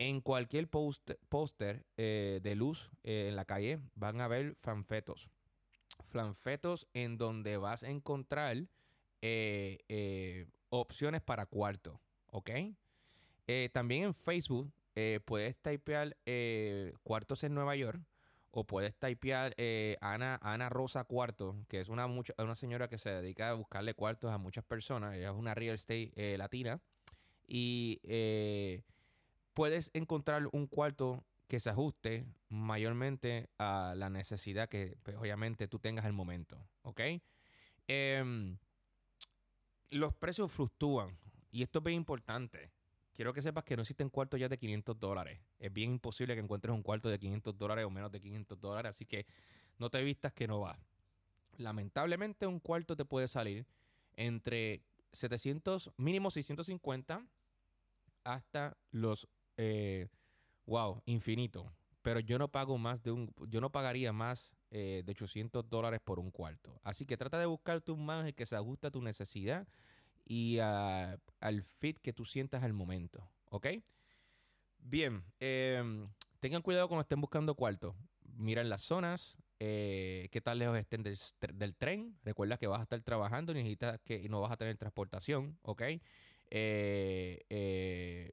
En 0.00 0.22
cualquier 0.22 0.66
póster 0.66 1.84
eh, 1.98 2.40
de 2.42 2.54
luz 2.54 2.90
eh, 3.04 3.26
en 3.28 3.36
la 3.36 3.44
calle 3.44 3.80
van 3.96 4.22
a 4.22 4.28
ver 4.28 4.56
fanfetos. 4.62 5.28
Fanfetos 6.08 6.86
en 6.94 7.18
donde 7.18 7.58
vas 7.58 7.82
a 7.82 7.90
encontrar 7.90 8.56
eh, 9.20 10.46
opciones 10.70 11.20
para 11.20 11.44
cuarto. 11.44 12.00
¿Ok? 12.32 12.50
también 13.72 14.04
en 14.04 14.14
Facebook 14.14 14.72
puedes 15.24 15.56
typear 15.56 16.16
cuartos 17.02 17.42
en 17.42 17.52
Nueva 17.52 17.74
York 17.74 18.00
o 18.52 18.64
puedes 18.64 18.94
typear 18.94 19.56
Ana, 20.00 20.38
Ana 20.40 20.68
Rosa 20.68 21.02
Cuarto, 21.02 21.56
que 21.68 21.80
es 21.80 21.88
una, 21.88 22.06
mucha, 22.06 22.32
una 22.38 22.54
señora 22.54 22.88
que 22.88 22.96
se 22.96 23.10
dedica 23.10 23.50
a 23.50 23.54
buscarle 23.54 23.94
cuartos 23.94 24.30
a 24.30 24.38
muchas 24.38 24.62
personas. 24.62 25.16
Ella 25.16 25.30
es 25.30 25.36
una 25.36 25.56
real 25.56 25.74
estate 25.74 26.38
latina. 26.38 26.80
Y 27.48 28.00
puedes 29.54 29.90
encontrar 29.94 30.48
un 30.52 30.66
cuarto 30.66 31.24
que 31.48 31.60
se 31.60 31.70
ajuste 31.70 32.26
mayormente 32.48 33.50
a 33.58 33.94
la 33.96 34.08
necesidad 34.08 34.68
que 34.68 34.96
pues, 35.02 35.16
obviamente 35.16 35.66
tú 35.68 35.78
tengas 35.78 36.04
al 36.04 36.12
momento. 36.12 36.56
¿Ok? 36.82 37.00
Em, 37.88 38.56
los 39.90 40.14
precios 40.14 40.52
fluctúan. 40.52 41.18
Y 41.50 41.62
esto 41.62 41.80
es 41.80 41.84
bien 41.84 41.96
importante. 41.96 42.70
Quiero 43.12 43.34
que 43.34 43.42
sepas 43.42 43.64
que 43.64 43.74
no 43.74 43.82
existen 43.82 44.08
cuartos 44.08 44.38
ya 44.38 44.48
de 44.48 44.56
500 44.56 44.98
dólares. 44.98 45.40
Es 45.58 45.72
bien 45.72 45.90
imposible 45.90 46.34
que 46.34 46.40
encuentres 46.40 46.72
un 46.72 46.82
cuarto 46.82 47.08
de 47.08 47.18
500 47.18 47.58
dólares 47.58 47.84
o 47.84 47.90
menos 47.90 48.12
de 48.12 48.20
500 48.20 48.60
dólares. 48.60 48.90
Así 48.90 49.04
que 49.04 49.26
no 49.78 49.90
te 49.90 50.02
vistas 50.02 50.32
que 50.32 50.46
no 50.46 50.60
va. 50.60 50.78
Lamentablemente 51.56 52.46
un 52.46 52.60
cuarto 52.60 52.96
te 52.96 53.04
puede 53.04 53.26
salir 53.26 53.66
entre 54.14 54.82
700, 55.12 55.90
mínimo 55.96 56.30
650 56.30 57.26
hasta 58.24 58.76
los, 58.90 59.28
eh, 59.56 60.08
wow, 60.66 61.02
infinito. 61.06 61.72
Pero 62.02 62.20
yo 62.20 62.38
no 62.38 62.48
pago 62.48 62.78
más 62.78 63.02
de 63.02 63.10
un, 63.10 63.32
yo 63.48 63.60
no 63.60 63.70
pagaría 63.70 64.12
más 64.12 64.54
eh, 64.70 65.02
de 65.04 65.12
800 65.12 65.68
dólares 65.68 66.00
por 66.02 66.18
un 66.18 66.30
cuarto. 66.30 66.80
Así 66.82 67.04
que 67.04 67.16
trata 67.16 67.38
de 67.38 67.46
buscarte 67.46 67.92
un 67.92 68.04
manager 68.06 68.34
que 68.34 68.46
se 68.46 68.56
ajuste 68.56 68.86
a 68.86 68.90
tu 68.90 69.02
necesidad 69.02 69.66
y 70.24 70.58
a- 70.60 71.18
al 71.40 71.62
fit 71.62 71.98
que 71.98 72.12
tú 72.12 72.24
sientas 72.24 72.62
al 72.62 72.72
momento. 72.72 73.28
¿Ok? 73.50 73.66
Bien. 74.78 75.22
em, 75.40 76.08
tengan 76.40 76.62
cuidado 76.62 76.88
cuando 76.88 77.02
estén 77.02 77.20
buscando 77.20 77.54
cuarto. 77.54 77.94
Miren 78.36 78.68
las 78.68 78.80
zonas. 78.82 79.36
eh, 79.62 80.28
qué 80.32 80.40
tan 80.40 80.58
lejos 80.58 80.78
estén 80.78 81.02
del, 81.02 81.18
tr- 81.18 81.52
del 81.52 81.74
tren. 81.76 82.16
Recuerda 82.24 82.56
que 82.56 82.66
vas 82.66 82.80
a 82.80 82.84
estar 82.84 83.02
trabajando 83.02 83.52
y 83.52 83.56
necesitas 83.56 84.00
que 84.00 84.26
no 84.30 84.40
vas 84.40 84.52
a 84.52 84.56
tener 84.56 84.78
transportación. 84.78 85.58
¿Ok? 85.62 85.82
Eh, 86.50 88.32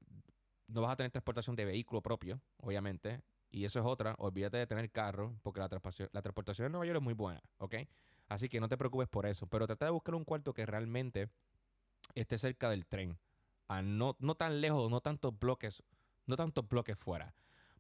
no 0.68 0.82
vas 0.82 0.92
a 0.92 0.96
tener 0.96 1.12
transportación 1.12 1.56
de 1.56 1.66
vehículo 1.66 2.02
propio, 2.02 2.40
obviamente. 2.58 3.22
Y 3.50 3.66
eso 3.66 3.80
es 3.80 3.86
otra. 3.86 4.16
Olvídate 4.20 4.58
de 4.58 4.68
tener 4.68 4.92
carro, 4.92 5.38
porque 5.42 5.60
la 5.60 5.70
transportación, 5.70 6.10
la 6.12 6.22
transportación 6.22 6.66
en 6.66 6.72
Nueva 6.74 6.86
York 6.86 6.98
es 6.98 7.04
muy 7.04 7.14
buena, 7.14 7.42
¿ok? 7.58 7.76
Así 8.28 8.50
que 8.50 8.60
no 8.60 8.68
te 8.68 8.78
preocupes 8.78 9.08
por 9.08 9.26
eso. 9.26 9.48
Pero 9.48 9.68
trata 9.68 9.86
de 9.86 9.92
buscar 9.92 10.16
un 10.16 10.26
cuarto 10.26 10.54
que 10.54 10.66
realmente 10.66 11.30
esté 12.14 12.38
cerca 12.38 12.70
del 12.70 12.86
tren. 12.86 13.18
A 13.70 13.82
no, 13.82 14.16
no 14.20 14.36
tan 14.36 14.62
lejos, 14.62 14.90
no 14.90 15.02
tantos 15.02 15.38
bloques, 15.38 15.84
no 16.26 16.36
tantos 16.36 16.68
bloques 16.68 16.98
fuera. 16.98 17.36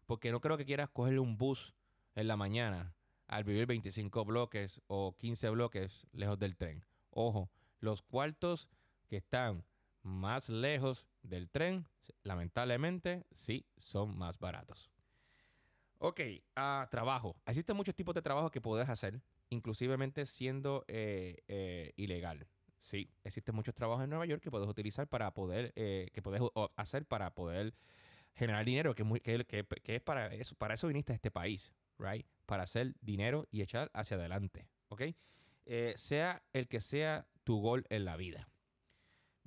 Porque 0.05 0.31
no 0.31 0.39
creo 0.39 0.57
que 0.57 0.65
quieras 0.65 0.89
coger 0.89 1.19
un 1.19 1.37
bus 1.37 1.75
en 2.15 2.27
la 2.27 2.37
mañana 2.37 2.93
al 3.27 3.43
vivir 3.43 3.65
25 3.65 4.23
bloques 4.23 4.81
o 4.87 5.15
15 5.17 5.49
bloques 5.49 6.07
lejos 6.13 6.39
del 6.39 6.55
tren. 6.55 6.85
Ojo, 7.11 7.49
los 7.79 8.01
cuartos 8.01 8.69
que 9.07 9.17
están 9.17 9.65
más 10.07 10.49
lejos 10.49 11.05
del 11.21 11.49
tren, 11.49 11.87
lamentablemente, 12.23 13.25
sí 13.31 13.65
son 13.77 14.17
más 14.17 14.39
baratos. 14.39 14.89
Ok, 15.99 16.21
ah, 16.55 16.87
trabajo. 16.91 17.35
Existen 17.45 17.75
muchos 17.75 17.95
tipos 17.95 18.13
de 18.13 18.21
trabajo 18.21 18.51
que 18.51 18.61
puedes 18.61 18.87
hacer, 18.87 19.21
inclusivemente 19.49 20.25
siendo 20.25 20.85
eh, 20.87 21.43
eh, 21.47 21.93
ilegal. 21.95 22.47
Sí, 22.79 23.09
existen 23.23 23.55
muchos 23.55 23.73
trabajos 23.73 24.03
en 24.03 24.09
Nueva 24.09 24.25
York 24.25 24.41
que 24.41 24.51
puedes 24.51 24.69
utilizar 24.69 25.07
para 25.07 25.33
poder, 25.33 25.73
eh, 25.75 26.09
que 26.13 26.21
puedes 26.21 26.41
hacer 26.75 27.05
para 27.05 27.33
poder 27.33 27.73
generar 28.35 28.63
dinero, 28.65 28.93
que 28.93 29.03
es 29.83 30.01
para 30.01 30.33
eso, 30.33 30.55
para 30.55 30.75
eso 30.75 30.87
viniste 30.87 31.11
a 31.11 31.15
este 31.15 31.31
país, 31.31 31.73
right? 31.97 32.25
Para 32.45 32.63
hacer 32.63 32.93
dinero 33.01 33.47
y 33.49 33.61
echar 33.61 33.89
hacia 33.93 34.15
adelante, 34.17 34.67
¿ok? 34.89 35.01
Eh, 35.65 35.93
sea 35.97 36.43
el 36.53 36.67
que 36.67 36.79
sea 36.79 37.27
tu 37.43 37.59
gol 37.59 37.85
en 37.89 38.05
la 38.05 38.15
vida. 38.15 38.47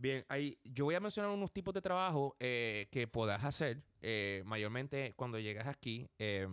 Bien, 0.00 0.24
ahí, 0.30 0.58
yo 0.64 0.86
voy 0.86 0.94
a 0.94 1.00
mencionar 1.00 1.30
unos 1.30 1.52
tipos 1.52 1.74
de 1.74 1.82
trabajo 1.82 2.34
eh, 2.40 2.88
que 2.90 3.06
puedas 3.06 3.44
hacer 3.44 3.82
eh, 4.00 4.42
mayormente 4.46 5.12
cuando 5.14 5.38
llegas 5.38 5.66
aquí. 5.66 6.08
eh, 6.18 6.48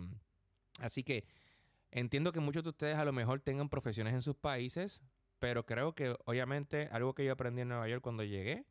así 0.80 1.02
que 1.02 1.24
entiendo 1.90 2.30
que 2.30 2.40
muchos 2.40 2.62
de 2.62 2.68
ustedes 2.70 2.96
a 2.96 3.06
lo 3.06 3.12
mejor 3.14 3.40
tengan 3.40 3.70
profesiones 3.70 4.12
en 4.12 4.20
sus 4.20 4.36
países, 4.36 5.00
pero 5.38 5.64
creo 5.64 5.94
que 5.94 6.14
obviamente 6.26 6.90
algo 6.92 7.14
que 7.14 7.24
yo 7.24 7.32
aprendí 7.32 7.62
en 7.62 7.68
Nueva 7.68 7.88
York 7.88 8.02
cuando 8.02 8.22
llegué 8.22 8.66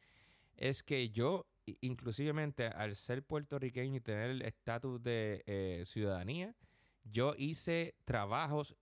es 0.58 0.84
que 0.84 1.10
yo, 1.10 1.48
inclusivemente 1.82 2.68
al 2.68 2.96
ser 2.96 3.24
puertorriqueño 3.24 3.96
y 3.96 4.02
tener 4.02 4.30
el 4.30 4.44
estatus 4.44 5.02
de 5.02 5.44
eh, 5.48 5.84
ciudadanía, 5.88 6.56
yo 7.04 7.34
hice 7.38 7.96
trabajos 8.06 8.76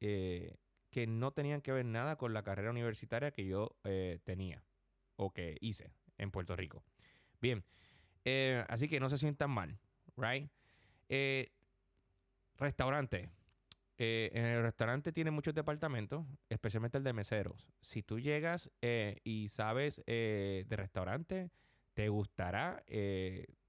eh, 0.00 0.56
que 0.94 1.08
no 1.08 1.32
tenían 1.32 1.60
que 1.60 1.72
ver 1.72 1.84
nada 1.84 2.14
con 2.14 2.32
la 2.32 2.44
carrera 2.44 2.70
universitaria 2.70 3.32
que 3.32 3.44
yo 3.44 3.74
eh, 3.82 4.20
tenía 4.22 4.62
o 5.16 5.32
que 5.32 5.58
hice 5.60 5.90
en 6.18 6.30
Puerto 6.30 6.54
Rico. 6.54 6.84
Bien, 7.40 7.64
eh, 8.24 8.64
así 8.68 8.88
que 8.88 9.00
no 9.00 9.10
se 9.10 9.18
sientan 9.18 9.50
mal, 9.50 9.76
¿right? 10.16 10.48
Eh, 11.08 11.50
restaurante. 12.58 13.28
En 13.98 14.44
el 14.44 14.62
restaurante 14.62 15.10
tiene 15.10 15.32
muchos 15.32 15.52
departamentos, 15.52 16.24
especialmente 16.48 16.98
el 16.98 17.02
de 17.02 17.12
meseros. 17.12 17.66
Si 17.80 18.04
tú 18.04 18.20
llegas 18.20 18.70
y 18.80 19.48
sabes 19.48 20.02
de 20.06 20.66
restaurante, 20.68 21.50
te 21.92 22.08
gustará 22.08 22.84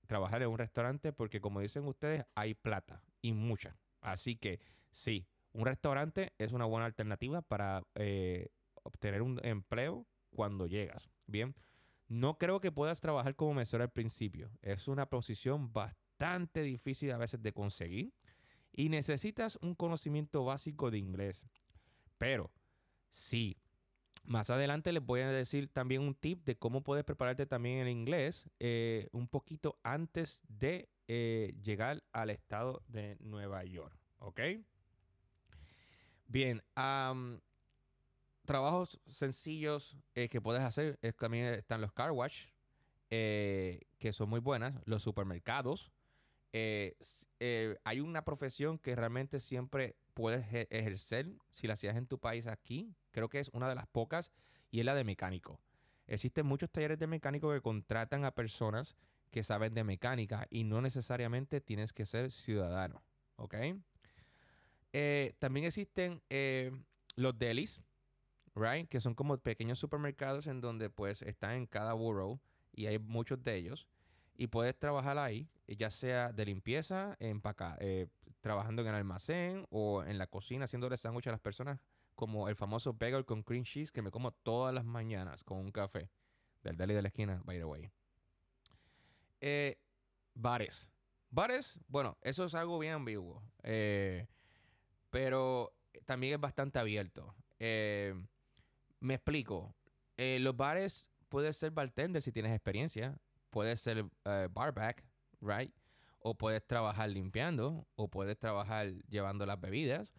trabajar 0.07 0.41
en 0.41 0.49
un 0.49 0.57
restaurante 0.57 1.13
porque 1.13 1.41
como 1.41 1.59
dicen 1.59 1.85
ustedes, 1.85 2.25
hay 2.33 2.55
plata 2.55 3.03
y 3.21 3.33
mucha. 3.33 3.77
Así 4.01 4.35
que 4.35 4.59
sí, 4.91 5.27
un 5.55 5.65
restaurante 5.65 6.33
es 6.37 6.51
una 6.51 6.65
buena 6.65 6.85
alternativa 6.85 7.41
para 7.41 7.81
eh, 7.95 8.49
obtener 8.83 9.21
un 9.21 9.39
empleo 9.43 10.05
cuando 10.31 10.67
llegas. 10.67 11.09
Bien, 11.27 11.55
no 12.09 12.37
creo 12.37 12.59
que 12.59 12.73
puedas 12.73 12.99
trabajar 12.99 13.35
como 13.35 13.53
mesero 13.53 13.81
al 13.81 13.89
principio. 13.89 14.51
Es 14.61 14.89
una 14.89 15.05
posición 15.05 15.71
bastante 15.71 16.61
difícil 16.61 17.11
a 17.11 17.17
veces 17.17 17.41
de 17.41 17.53
conseguir 17.53 18.13
y 18.73 18.89
necesitas 18.89 19.57
un 19.61 19.75
conocimiento 19.75 20.43
básico 20.43 20.91
de 20.91 20.97
inglés. 20.97 21.45
Pero 22.17 22.51
sí, 23.11 23.57
más 24.25 24.49
adelante 24.49 24.91
les 24.91 25.05
voy 25.05 25.21
a 25.21 25.31
decir 25.31 25.69
también 25.71 26.01
un 26.01 26.15
tip 26.15 26.43
de 26.43 26.57
cómo 26.57 26.83
puedes 26.83 27.05
prepararte 27.05 27.45
también 27.45 27.77
en 27.77 27.87
inglés 27.87 28.49
eh, 28.59 29.07
un 29.13 29.29
poquito 29.29 29.79
antes 29.83 30.41
de 30.49 30.89
eh, 31.07 31.53
llegar 31.63 32.03
al 32.11 32.29
estado 32.29 32.83
de 32.89 33.15
Nueva 33.21 33.63
York. 33.63 33.97
¿Ok? 34.17 34.41
Bien, 36.27 36.61
am, 36.75 37.41
trabajos 38.45 38.99
sencillos 39.07 39.97
eh, 40.13 40.29
que 40.29 40.41
puedes 40.41 40.61
hacer 40.61 40.99
es, 41.01 41.15
también 41.15 41.47
están 41.47 41.81
los 41.81 41.91
car 41.91 42.11
wash, 42.11 42.47
eh, 43.09 43.81
que 43.99 44.13
son 44.13 44.29
muy 44.29 44.39
buenas, 44.39 44.75
los 44.85 45.03
supermercados. 45.03 45.91
eh, 47.39 47.77
hay 47.83 47.99
una 47.99 48.23
profesión 48.25 48.77
que 48.79 48.95
realmente 48.95 49.39
siempre 49.39 49.95
puedes 50.13 50.45
e- 50.53 50.67
ejercer 50.71 51.27
si 51.51 51.67
la 51.67 51.73
hacías 51.75 51.95
en 51.97 52.07
tu 52.07 52.19
país 52.19 52.47
aquí. 52.47 52.95
Creo 53.11 53.29
que 53.29 53.39
es 53.39 53.49
una 53.53 53.69
de 53.69 53.75
las 53.75 53.87
pocas 53.87 54.31
y 54.71 54.79
es 54.79 54.85
la 54.85 54.95
de 54.95 55.03
mecánico. 55.03 55.59
Existen 56.07 56.45
muchos 56.45 56.69
talleres 56.71 56.99
de 56.99 57.07
mecánico 57.07 57.51
que 57.51 57.61
contratan 57.61 58.25
a 58.25 58.31
personas 58.35 58.95
que 59.31 59.43
saben 59.43 59.73
de 59.73 59.83
mecánica 59.83 60.47
y 60.49 60.63
no 60.63 60.81
necesariamente 60.81 61.61
tienes 61.61 61.93
que 61.93 62.05
ser 62.05 62.31
ciudadano. 62.31 63.03
¿Ok? 63.37 63.55
Eh, 64.97 65.35
también 65.39 65.65
existen 65.65 66.21
eh, 66.29 66.71
los 67.17 67.37
delis, 67.37 67.81
right? 68.55 68.87
Que 68.87 69.01
son 69.01 69.13
como 69.13 69.37
pequeños 69.37 69.77
supermercados 69.77 70.47
en 70.47 70.61
donde 70.61 70.89
pues 70.89 71.21
están 71.21 71.55
en 71.55 71.65
cada 71.65 71.91
borough 71.91 72.39
y 72.71 72.85
hay 72.85 72.97
muchos 72.97 73.43
de 73.43 73.57
ellos. 73.57 73.87
Y 74.37 74.47
puedes 74.47 74.79
trabajar 74.79 75.17
ahí, 75.17 75.49
ya 75.67 75.91
sea 75.91 76.31
de 76.31 76.45
limpieza, 76.45 77.17
eh, 77.19 78.07
trabajando 78.39 78.83
en 78.83 78.87
el 78.87 78.95
almacén 78.95 79.67
o 79.69 80.01
en 80.01 80.17
la 80.17 80.27
cocina 80.27 80.63
haciéndole 80.63 80.95
sándwich 80.95 81.27
a 81.27 81.31
las 81.31 81.41
personas, 81.41 81.77
como 82.15 82.47
el 82.47 82.55
famoso 82.55 82.93
bagel 82.93 83.25
con 83.25 83.43
cream 83.43 83.65
cheese 83.65 83.91
que 83.91 84.01
me 84.01 84.11
como 84.11 84.31
todas 84.31 84.73
las 84.73 84.85
mañanas 84.85 85.43
con 85.43 85.57
un 85.57 85.73
café 85.73 86.09
del 86.63 86.77
deli 86.77 86.93
de 86.93 87.01
la 87.01 87.09
esquina, 87.09 87.41
by 87.43 87.57
the 87.57 87.65
way. 87.65 87.91
Bares. 90.35 90.87
Bares, 91.29 91.81
bueno, 91.89 92.17
eso 92.21 92.45
es 92.45 92.55
algo 92.55 92.79
bien 92.79 92.93
ambiguo. 92.93 93.43
Pero 95.15 95.71
también 96.05 96.33
es 96.33 96.41
bastante 96.41 96.77
abierto. 96.77 97.33
Eh, 97.57 98.13
me 98.99 99.13
explico. 99.13 99.73
Eh, 100.17 100.39
los 100.41 100.57
bares 100.57 101.09
puedes 101.29 101.55
ser 101.55 101.71
bartender 101.71 102.21
si 102.21 102.33
tienes 102.33 102.51
experiencia. 102.53 103.17
Puedes 103.49 103.79
ser 103.79 104.05
eh, 104.25 104.49
barback, 104.51 105.05
right? 105.39 105.73
O 106.19 106.35
puedes 106.35 106.67
trabajar 106.67 107.07
limpiando. 107.11 107.87
O 107.95 108.09
puedes 108.09 108.37
trabajar 108.37 108.89
llevando 109.07 109.45
las 109.45 109.57
bebidas. 109.61 110.13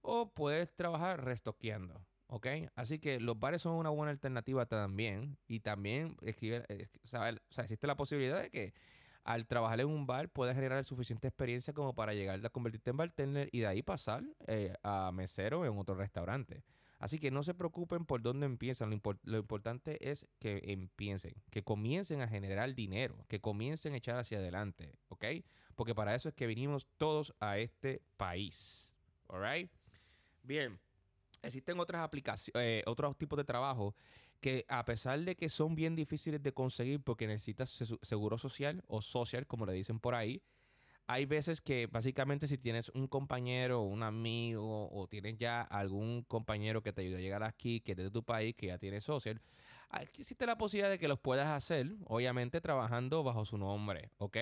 O 0.00 0.32
puedes 0.34 0.74
trabajar 0.74 1.24
restoqueando. 1.24 2.04
¿Ok? 2.26 2.48
Así 2.74 2.98
que 2.98 3.20
los 3.20 3.38
bares 3.38 3.62
son 3.62 3.74
una 3.74 3.90
buena 3.90 4.10
alternativa 4.10 4.66
también. 4.66 5.38
Y 5.46 5.60
también 5.60 6.16
eh, 6.22 6.88
saber- 7.04 7.40
o 7.50 7.52
sea, 7.52 7.62
existe 7.62 7.86
la 7.86 7.96
posibilidad 7.96 8.42
de 8.42 8.50
que 8.50 8.74
al 9.32 9.46
trabajar 9.46 9.80
en 9.80 9.88
un 9.88 10.06
bar 10.06 10.28
puedes 10.28 10.54
generar 10.54 10.84
suficiente 10.84 11.28
experiencia 11.28 11.72
como 11.72 11.94
para 11.94 12.14
llegar 12.14 12.44
a 12.44 12.50
convertirte 12.50 12.90
en 12.90 12.96
bartender 12.96 13.48
y 13.52 13.60
de 13.60 13.66
ahí 13.66 13.82
pasar 13.82 14.24
eh, 14.46 14.74
a 14.82 15.10
mesero 15.12 15.64
en 15.64 15.78
otro 15.78 15.94
restaurante. 15.94 16.64
Así 16.98 17.18
que 17.18 17.30
no 17.30 17.42
se 17.42 17.54
preocupen 17.54 18.04
por 18.04 18.20
dónde 18.20 18.44
empiezan. 18.44 18.90
Lo, 19.22 19.38
importante 19.38 20.10
es 20.10 20.28
que 20.38 20.60
empiecen, 20.64 21.34
que 21.50 21.62
comiencen 21.62 22.20
a 22.20 22.28
generar 22.28 22.74
dinero, 22.74 23.24
que 23.26 23.40
comiencen 23.40 23.94
a 23.94 23.96
echar 23.96 24.18
hacia 24.18 24.38
adelante, 24.38 24.92
¿ok? 25.08 25.24
Porque 25.76 25.94
para 25.94 26.14
eso 26.14 26.28
es 26.28 26.34
que 26.34 26.46
vinimos 26.46 26.86
todos 26.98 27.34
a 27.40 27.56
este 27.56 28.02
país, 28.18 28.94
¿alright? 29.28 29.70
Bien, 30.42 30.78
existen 31.42 31.80
otras 31.80 32.02
aplicaciones, 32.02 32.62
eh, 32.62 32.82
otros 32.86 33.16
tipos 33.16 33.38
de 33.38 33.44
trabajo 33.44 33.94
que 34.40 34.64
a 34.68 34.84
pesar 34.84 35.20
de 35.20 35.36
que 35.36 35.48
son 35.48 35.74
bien 35.74 35.94
difíciles 35.94 36.42
de 36.42 36.52
conseguir 36.52 37.02
porque 37.02 37.26
necesitas 37.26 37.70
seguro 38.02 38.38
social 38.38 38.82
o 38.88 39.02
social, 39.02 39.46
como 39.46 39.66
le 39.66 39.72
dicen 39.72 40.00
por 40.00 40.14
ahí, 40.14 40.42
hay 41.06 41.26
veces 41.26 41.60
que 41.60 41.88
básicamente 41.88 42.46
si 42.46 42.56
tienes 42.56 42.88
un 42.90 43.08
compañero, 43.08 43.82
un 43.82 44.04
amigo 44.04 44.88
o 44.92 45.08
tienes 45.08 45.36
ya 45.38 45.62
algún 45.62 46.22
compañero 46.22 46.82
que 46.82 46.92
te 46.92 47.02
ayude 47.02 47.16
a 47.16 47.20
llegar 47.20 47.42
aquí, 47.42 47.80
que 47.80 47.92
es 47.92 47.98
de 47.98 48.10
tu 48.12 48.22
país, 48.22 48.54
que 48.54 48.68
ya 48.68 48.78
tiene 48.78 49.00
social, 49.00 49.40
existe 50.00 50.46
la 50.46 50.56
posibilidad 50.56 50.88
de 50.88 51.00
que 51.00 51.08
los 51.08 51.18
puedas 51.18 51.48
hacer, 51.48 51.96
obviamente 52.06 52.60
trabajando 52.60 53.24
bajo 53.24 53.44
su 53.44 53.58
nombre, 53.58 54.12
¿ok? 54.18 54.36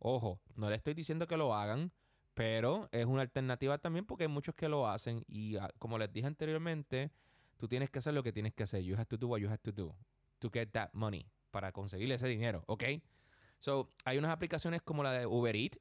Ojo, 0.00 0.40
no 0.56 0.68
le 0.68 0.76
estoy 0.76 0.94
diciendo 0.94 1.28
que 1.28 1.36
lo 1.36 1.54
hagan, 1.54 1.92
pero 2.34 2.88
es 2.90 3.06
una 3.06 3.22
alternativa 3.22 3.78
también 3.78 4.04
porque 4.04 4.24
hay 4.24 4.28
muchos 4.28 4.56
que 4.56 4.68
lo 4.68 4.88
hacen 4.88 5.24
y 5.28 5.56
ah, 5.58 5.70
como 5.78 5.96
les 5.96 6.12
dije 6.12 6.26
anteriormente, 6.26 7.12
tú 7.60 7.68
tienes 7.68 7.90
que 7.90 8.00
hacer 8.00 8.14
lo 8.14 8.24
que 8.24 8.32
tienes 8.32 8.54
que 8.54 8.64
hacer. 8.64 8.82
You 8.82 8.96
have 8.96 9.06
to 9.06 9.16
do 9.16 9.28
what 9.28 9.38
you 9.38 9.48
have 9.48 9.58
to 9.58 9.72
do 9.72 9.94
to 10.40 10.50
get 10.52 10.70
that 10.72 10.90
money 10.92 11.30
para 11.50 11.70
conseguir 11.70 12.10
ese 12.10 12.26
dinero, 12.26 12.64
¿ok? 12.66 12.84
So, 13.60 13.92
hay 14.04 14.18
unas 14.18 14.32
aplicaciones 14.32 14.82
como 14.82 15.02
la 15.02 15.12
de 15.12 15.26
Uber 15.26 15.54
Eats, 15.54 15.78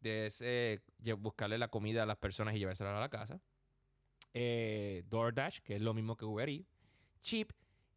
de 0.00 0.80
buscarle 1.18 1.58
la 1.58 1.68
comida 1.68 2.02
a 2.02 2.06
las 2.06 2.16
personas 2.16 2.54
y 2.54 2.58
llevársela 2.58 2.96
a 2.96 3.00
la 3.00 3.10
casa. 3.10 3.40
Eh, 4.32 5.04
DoorDash, 5.08 5.60
que 5.60 5.76
es 5.76 5.82
lo 5.82 5.92
mismo 5.92 6.16
que 6.16 6.24
Uber 6.24 6.48
Eats. 6.48 6.66
Chip 7.22 7.52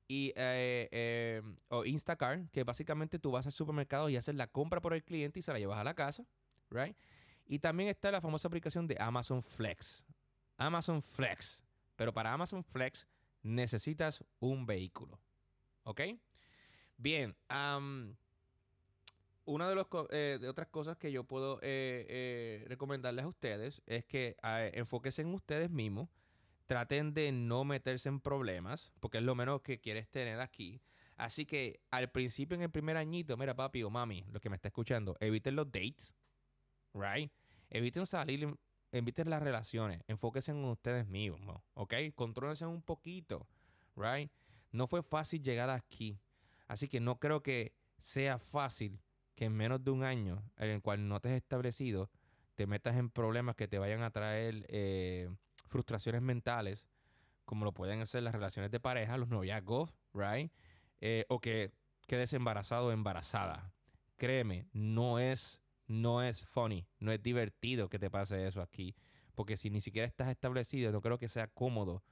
y 0.07 0.33
eh, 0.35 0.89
eh, 0.91 1.41
o 1.69 1.85
Instacart, 1.85 2.51
que 2.51 2.65
básicamente 2.65 3.19
tú 3.19 3.31
vas 3.31 3.45
al 3.45 3.53
supermercado 3.53 4.09
y 4.09 4.17
haces 4.17 4.35
la 4.35 4.47
compra 4.47 4.81
por 4.81 4.93
el 4.93 5.03
cliente 5.03 5.39
y 5.39 5.41
se 5.41 5.53
la 5.53 5.59
llevas 5.59 5.79
a 5.79 5.83
la 5.85 5.93
casa, 5.93 6.25
right? 6.69 6.97
Y 7.45 7.59
también 7.59 7.87
está 7.87 8.11
la 8.11 8.19
famosa 8.19 8.49
aplicación 8.49 8.85
de 8.85 8.97
Amazon 8.99 9.41
Flex. 9.41 10.05
Amazon 10.57 11.01
Flex. 11.01 11.63
Pero 11.95 12.13
para 12.13 12.33
Amazon 12.33 12.63
Flex 12.63 13.07
necesitas 13.41 14.23
un 14.39 14.65
vehículo. 14.65 15.19
¿Ok? 15.83 16.01
Bien. 16.97 17.35
una 19.45 19.69
de, 19.69 19.75
los, 19.75 19.87
eh, 20.11 20.37
de 20.39 20.47
otras 20.47 20.67
cosas 20.69 20.97
que 20.97 21.11
yo 21.11 21.25
puedo 21.25 21.59
eh, 21.61 22.05
eh, 22.09 22.65
recomendarles 22.67 23.25
a 23.25 23.27
ustedes 23.27 23.81
es 23.85 24.05
que 24.05 24.37
enfóquense 24.73 25.21
en 25.21 25.33
ustedes 25.33 25.69
mismos. 25.69 26.09
Traten 26.65 27.13
de 27.13 27.31
no 27.33 27.65
meterse 27.65 28.07
en 28.07 28.21
problemas, 28.21 28.93
porque 29.01 29.17
es 29.17 29.23
lo 29.23 29.35
menos 29.35 29.61
que 29.61 29.81
quieres 29.81 30.09
tener 30.09 30.39
aquí. 30.39 30.81
Así 31.17 31.45
que 31.45 31.81
al 31.91 32.09
principio, 32.09 32.55
en 32.55 32.63
el 32.63 32.71
primer 32.71 32.95
añito, 32.95 33.35
mira, 33.37 33.53
papi 33.53 33.83
o 33.83 33.89
mami, 33.89 34.23
lo 34.31 34.39
que 34.39 34.49
me 34.49 34.55
está 34.55 34.69
escuchando, 34.69 35.17
eviten 35.19 35.55
los 35.55 35.69
dates, 35.69 36.15
right? 36.93 37.31
Eviten 37.69 38.05
salir 38.05 38.57
eviten 38.93 39.29
las 39.29 39.41
relaciones, 39.41 40.01
enfóquense 40.07 40.51
en 40.51 40.63
ustedes 40.65 41.07
mismos, 41.07 41.61
¿ok? 41.73 41.95
Contrólense 42.15 42.65
un 42.65 42.83
poquito, 42.83 43.47
right? 43.95 44.31
No 44.71 44.87
fue 44.87 45.01
fácil 45.01 45.41
llegar 45.41 45.69
aquí, 45.71 46.19
así 46.67 46.87
que 46.87 46.99
no 46.99 47.19
creo 47.19 47.41
que 47.41 47.73
sea 47.97 48.37
fácil 48.37 49.01
que 49.35 49.45
en 49.45 49.53
menos 49.53 49.83
de 49.83 49.89
un 49.91 50.03
año 50.03 50.43
en 50.57 50.69
el 50.69 50.81
cual 50.81 51.07
no 51.07 51.19
te 51.19 51.29
has 51.29 51.35
establecido, 51.35 52.11
te 52.53 52.67
metas 52.67 52.95
en 52.95 53.09
problemas 53.09 53.55
que 53.55 53.67
te 53.67 53.79
vayan 53.79 54.03
a 54.03 54.11
traer 54.11 54.63
eh, 54.69 55.27
frustraciones 55.69 56.21
mentales, 56.21 56.87
como 57.45 57.65
lo 57.65 57.73
pueden 57.73 58.01
hacer 58.01 58.21
las 58.21 58.33
relaciones 58.33 58.69
de 58.69 58.79
pareja, 58.79 59.17
los 59.17 59.29
noviazgos, 59.29 59.91
right? 60.13 60.51
Eh, 61.01 61.25
o 61.29 61.39
que 61.39 61.71
quedes 62.05 62.31
embarazado 62.33 62.87
o 62.87 62.91
embarazada. 62.91 63.73
Créeme, 64.17 64.67
no 64.71 65.17
es 65.17 65.62
no 65.87 66.23
es 66.23 66.45
funny, 66.45 66.87
no 66.99 67.11
es 67.11 67.21
divertido 67.21 67.89
que 67.89 67.99
te 67.99 68.09
pase 68.09 68.47
eso 68.47 68.61
aquí. 68.61 68.95
Porque 69.35 69.57
si 69.57 69.69
ni 69.69 69.81
siquiera 69.81 70.07
estás 70.07 70.29
establecido, 70.29 70.91
no 70.91 71.01
creo 71.01 71.17
que 71.17 71.27
sea 71.27 71.47
cómodo, 71.47 72.03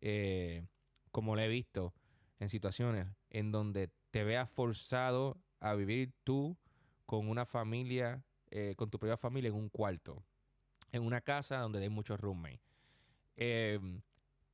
eh, 0.00 0.66
como 1.10 1.36
lo 1.36 1.42
he 1.42 1.48
visto 1.48 1.94
en 2.38 2.48
situaciones 2.48 3.06
en 3.30 3.52
donde 3.52 3.90
te 4.10 4.24
veas 4.24 4.50
forzado 4.50 5.38
a 5.60 5.74
vivir 5.74 6.12
tú 6.24 6.56
con 7.06 7.28
una 7.28 7.44
familia, 7.44 8.24
eh, 8.50 8.74
con 8.76 8.90
tu 8.90 8.98
propia 8.98 9.16
familia 9.16 9.48
en 9.48 9.54
un 9.54 9.68
cuarto, 9.68 10.24
en 10.92 11.02
una 11.02 11.20
casa 11.20 11.58
donde 11.58 11.80
hay 11.80 11.88
muchos 11.88 12.18
roommates. 12.18 12.60
Em, 13.36 14.02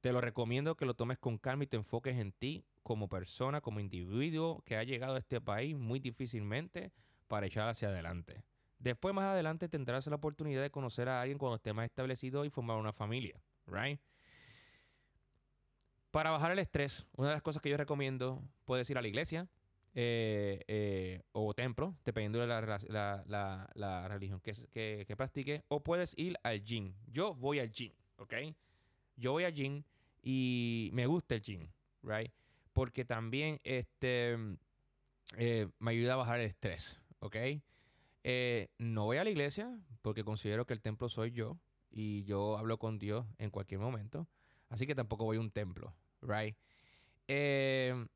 te 0.01 0.13
lo 0.13 0.21
recomiendo 0.21 0.77
que 0.77 0.87
lo 0.87 0.95
tomes 0.95 1.19
con 1.19 1.39
calma 1.39 1.65
y 1.65 1.67
te 1.67 1.77
enfoques 1.77 2.17
en 2.17 2.33
ti 2.33 2.65
como 2.83 3.09
persona, 3.09 3.61
como 3.61 3.81
individuo 3.81 4.63
que 4.65 4.77
ha 4.77 4.85
llegado 4.85 5.17
a 5.17 5.19
este 5.19 5.41
país 5.41 5.77
muy 5.77 5.99
difícilmente 6.01 6.93
para 7.27 7.47
echar 7.47 7.69
hacia 7.69 7.89
adelante. 7.89 8.43
Después, 8.79 9.15
más 9.15 9.25
adelante, 9.25 9.69
tendrás 9.69 10.07
la 10.07 10.17
oportunidad 10.17 10.63
de 10.63 10.71
conocer 10.71 11.09
a 11.09 11.21
alguien 11.21 11.39
cuando 11.39 11.57
esté 11.57 11.73
más 11.73 11.87
establecido 11.87 12.45
y 12.45 12.51
formar 12.51 12.77
una 12.77 12.93
familia, 12.93 13.41
right? 13.67 14.01
Para 16.11 16.31
bajar 16.31 16.53
el 16.53 16.59
estrés, 16.59 17.07
una 17.17 17.29
de 17.29 17.35
las 17.35 17.43
cosas 17.43 17.61
que 17.61 17.71
yo 17.71 17.77
recomiendo, 17.77 18.43
puedes 18.65 18.89
ir 18.89 18.97
a 18.97 19.03
la 19.03 19.09
iglesia 19.09 19.49
eh, 19.95 20.63
eh, 20.69 21.23
o 21.33 21.55
templo, 21.55 21.95
dependiendo 22.05 22.39
de 22.39 22.47
la, 22.47 24.09
religión 24.09 24.41
que, 24.41 24.53
que, 24.71 25.05
que 25.07 25.17
practique, 25.17 25.65
o 25.69 25.83
puedes 25.83 26.17
ir 26.17 26.39
al 26.43 26.63
gym. 26.63 26.95
Yo 27.09 27.35
voy 27.35 27.59
al 27.59 27.71
gym, 27.71 27.93
¿ok? 28.17 28.35
Yo 29.17 29.33
voy 29.33 29.45
al 29.45 29.53
gym 29.53 29.83
y 30.23 30.91
me 30.93 31.07
gusta 31.07 31.35
el 31.35 31.43
gym, 31.43 31.69
right? 32.03 32.31
Porque 32.73 33.05
también 33.05 33.61
este, 33.65 34.37
eh, 35.37 35.69
me 35.79 35.91
ayuda 35.91 36.15
a 36.15 36.17
bajar 36.17 36.41
el 36.41 36.47
estrés, 36.47 37.01
¿ok? 37.21 37.37
Eh, 38.31 38.69
no 38.77 39.07
voy 39.07 39.17
a 39.17 39.25
la 39.25 39.31
iglesia 39.31 39.75
porque 40.03 40.23
considero 40.23 40.67
que 40.67 40.75
el 40.75 40.83
templo 40.83 41.09
soy 41.09 41.31
yo 41.31 41.57
y 41.91 42.25
yo 42.25 42.59
hablo 42.59 42.79
con 42.79 42.99
Dios 42.99 43.25
en 43.39 43.49
cualquier 43.49 43.81
momento. 43.81 44.29
Así 44.69 44.87
que 44.87 44.95
tampoco 44.95 45.25
voy 45.25 45.39
a 45.39 45.41
un 45.41 45.51
templo, 45.51 45.95
right? 46.21 46.55
Eh, 47.27 48.07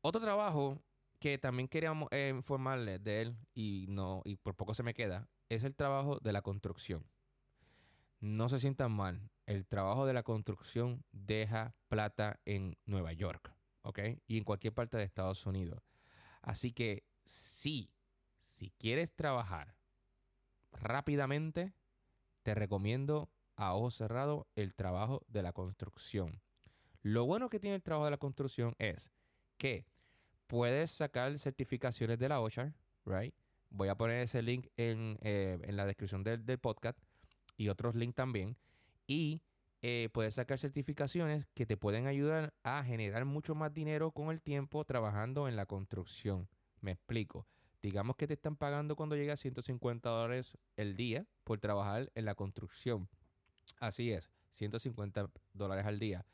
otro 0.00 0.20
trabajo 0.20 0.82
que 1.20 1.38
también 1.38 1.68
queríamos 1.68 2.08
eh, 2.10 2.32
informarles 2.34 3.00
de 3.04 3.22
él 3.22 3.36
y 3.54 3.86
no 3.88 4.22
y 4.24 4.34
por 4.34 4.56
poco 4.56 4.74
se 4.74 4.82
me 4.82 4.92
queda 4.92 5.28
es 5.48 5.62
el 5.62 5.76
trabajo 5.76 6.18
de 6.18 6.32
la 6.32 6.42
construcción. 6.42 7.06
No 8.18 8.48
se 8.48 8.58
sientan 8.58 8.90
mal. 8.90 9.30
El 9.46 9.68
trabajo 9.68 10.04
de 10.06 10.14
la 10.14 10.24
construcción 10.24 11.04
deja 11.12 11.76
plata 11.86 12.40
en 12.44 12.76
Nueva 12.86 13.12
York, 13.12 13.54
¿ok? 13.82 14.00
Y 14.26 14.38
en 14.38 14.42
cualquier 14.42 14.74
parte 14.74 14.96
de 14.96 15.04
Estados 15.04 15.46
Unidos. 15.46 15.80
Así 16.42 16.72
que 16.72 17.04
sí, 17.24 17.92
si 18.56 18.70
quieres 18.70 19.12
trabajar 19.12 19.74
rápidamente, 20.72 21.74
te 22.42 22.54
recomiendo 22.54 23.28
a 23.54 23.74
ojo 23.74 23.90
cerrado 23.90 24.46
el 24.56 24.74
trabajo 24.74 25.22
de 25.28 25.42
la 25.42 25.52
construcción. 25.52 26.40
Lo 27.02 27.26
bueno 27.26 27.50
que 27.50 27.60
tiene 27.60 27.76
el 27.76 27.82
trabajo 27.82 28.06
de 28.06 28.12
la 28.12 28.16
construcción 28.16 28.74
es 28.78 29.12
que 29.58 29.84
puedes 30.46 30.90
sacar 30.90 31.38
certificaciones 31.38 32.18
de 32.18 32.30
la 32.30 32.40
OSHA, 32.40 32.72
right? 33.04 33.34
Voy 33.68 33.88
a 33.88 33.94
poner 33.94 34.22
ese 34.22 34.40
link 34.40 34.68
en, 34.78 35.18
eh, 35.20 35.58
la 35.68 35.84
descripción 35.84 36.24
del, 36.24 36.58
podcast 36.58 36.98
y 37.58 37.68
otros 37.68 37.94
links 37.94 38.16
también. 38.16 38.56
Y 39.06 39.42
eh, 39.82 40.08
puedes 40.14 40.34
sacar 40.34 40.58
certificaciones 40.58 41.44
que 41.52 41.66
te 41.66 41.76
pueden 41.76 42.06
ayudar 42.06 42.54
a 42.62 42.82
generar 42.84 43.26
mucho 43.26 43.54
más 43.54 43.74
dinero 43.74 44.12
con 44.12 44.30
el 44.30 44.40
tiempo 44.40 44.86
trabajando 44.86 45.46
en 45.46 45.56
la 45.56 45.66
construcción. 45.66 46.48
Me 46.80 46.92
explico. 46.92 47.46
Digamos 47.82 48.16
que 48.16 48.26
te 48.26 48.34
están 48.34 48.56
pagando 48.56 48.96
cuando 48.96 49.16
llega 49.16 49.34
a 49.34 49.36
150 49.36 50.08
dólares 50.08 50.56
el 50.76 50.96
día 50.96 51.26
por 51.44 51.58
trabajar 51.58 52.10
en 52.14 52.24
la 52.24 52.34
construcción. 52.34 53.08
Así 53.78 54.12
es, 54.12 54.30
150 54.52 55.30
dólares 55.52 55.86
al 55.86 55.98
día. 55.98 56.24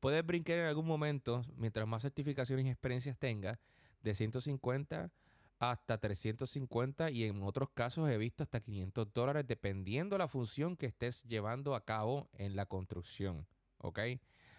Puedes 0.00 0.24
brincar 0.24 0.58
en 0.58 0.66
algún 0.66 0.86
momento, 0.86 1.42
mientras 1.56 1.86
más 1.86 2.02
certificaciones 2.02 2.66
y 2.66 2.70
experiencias 2.70 3.18
tengas, 3.18 3.58
de 4.02 4.14
150 4.14 5.10
hasta 5.58 5.98
350 5.98 7.10
y 7.10 7.24
en 7.24 7.42
otros 7.42 7.70
casos 7.70 8.08
he 8.08 8.16
visto 8.16 8.44
hasta 8.44 8.60
500 8.60 9.12
dólares 9.12 9.44
dependiendo 9.46 10.16
la 10.16 10.28
función 10.28 10.76
que 10.76 10.86
estés 10.86 11.24
llevando 11.24 11.74
a 11.74 11.84
cabo 11.84 12.28
en 12.34 12.54
la 12.54 12.66
construcción. 12.66 13.46
¿Ok? 13.78 13.98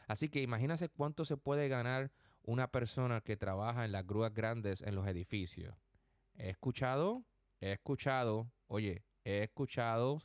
Así 0.07 0.29
que 0.29 0.41
imagínate 0.41 0.89
cuánto 0.89 1.23
se 1.23 1.37
puede 1.37 1.69
ganar 1.69 2.11
una 2.43 2.71
persona 2.71 3.21
que 3.21 3.37
trabaja 3.37 3.85
en 3.85 3.91
las 3.91 4.05
grúas 4.05 4.33
grandes 4.33 4.81
en 4.81 4.95
los 4.95 5.07
edificios. 5.07 5.75
He 6.39 6.49
escuchado, 6.49 7.25
he 7.59 7.73
escuchado, 7.73 8.49
oye, 8.67 9.03
he 9.25 9.43
escuchado 9.43 10.23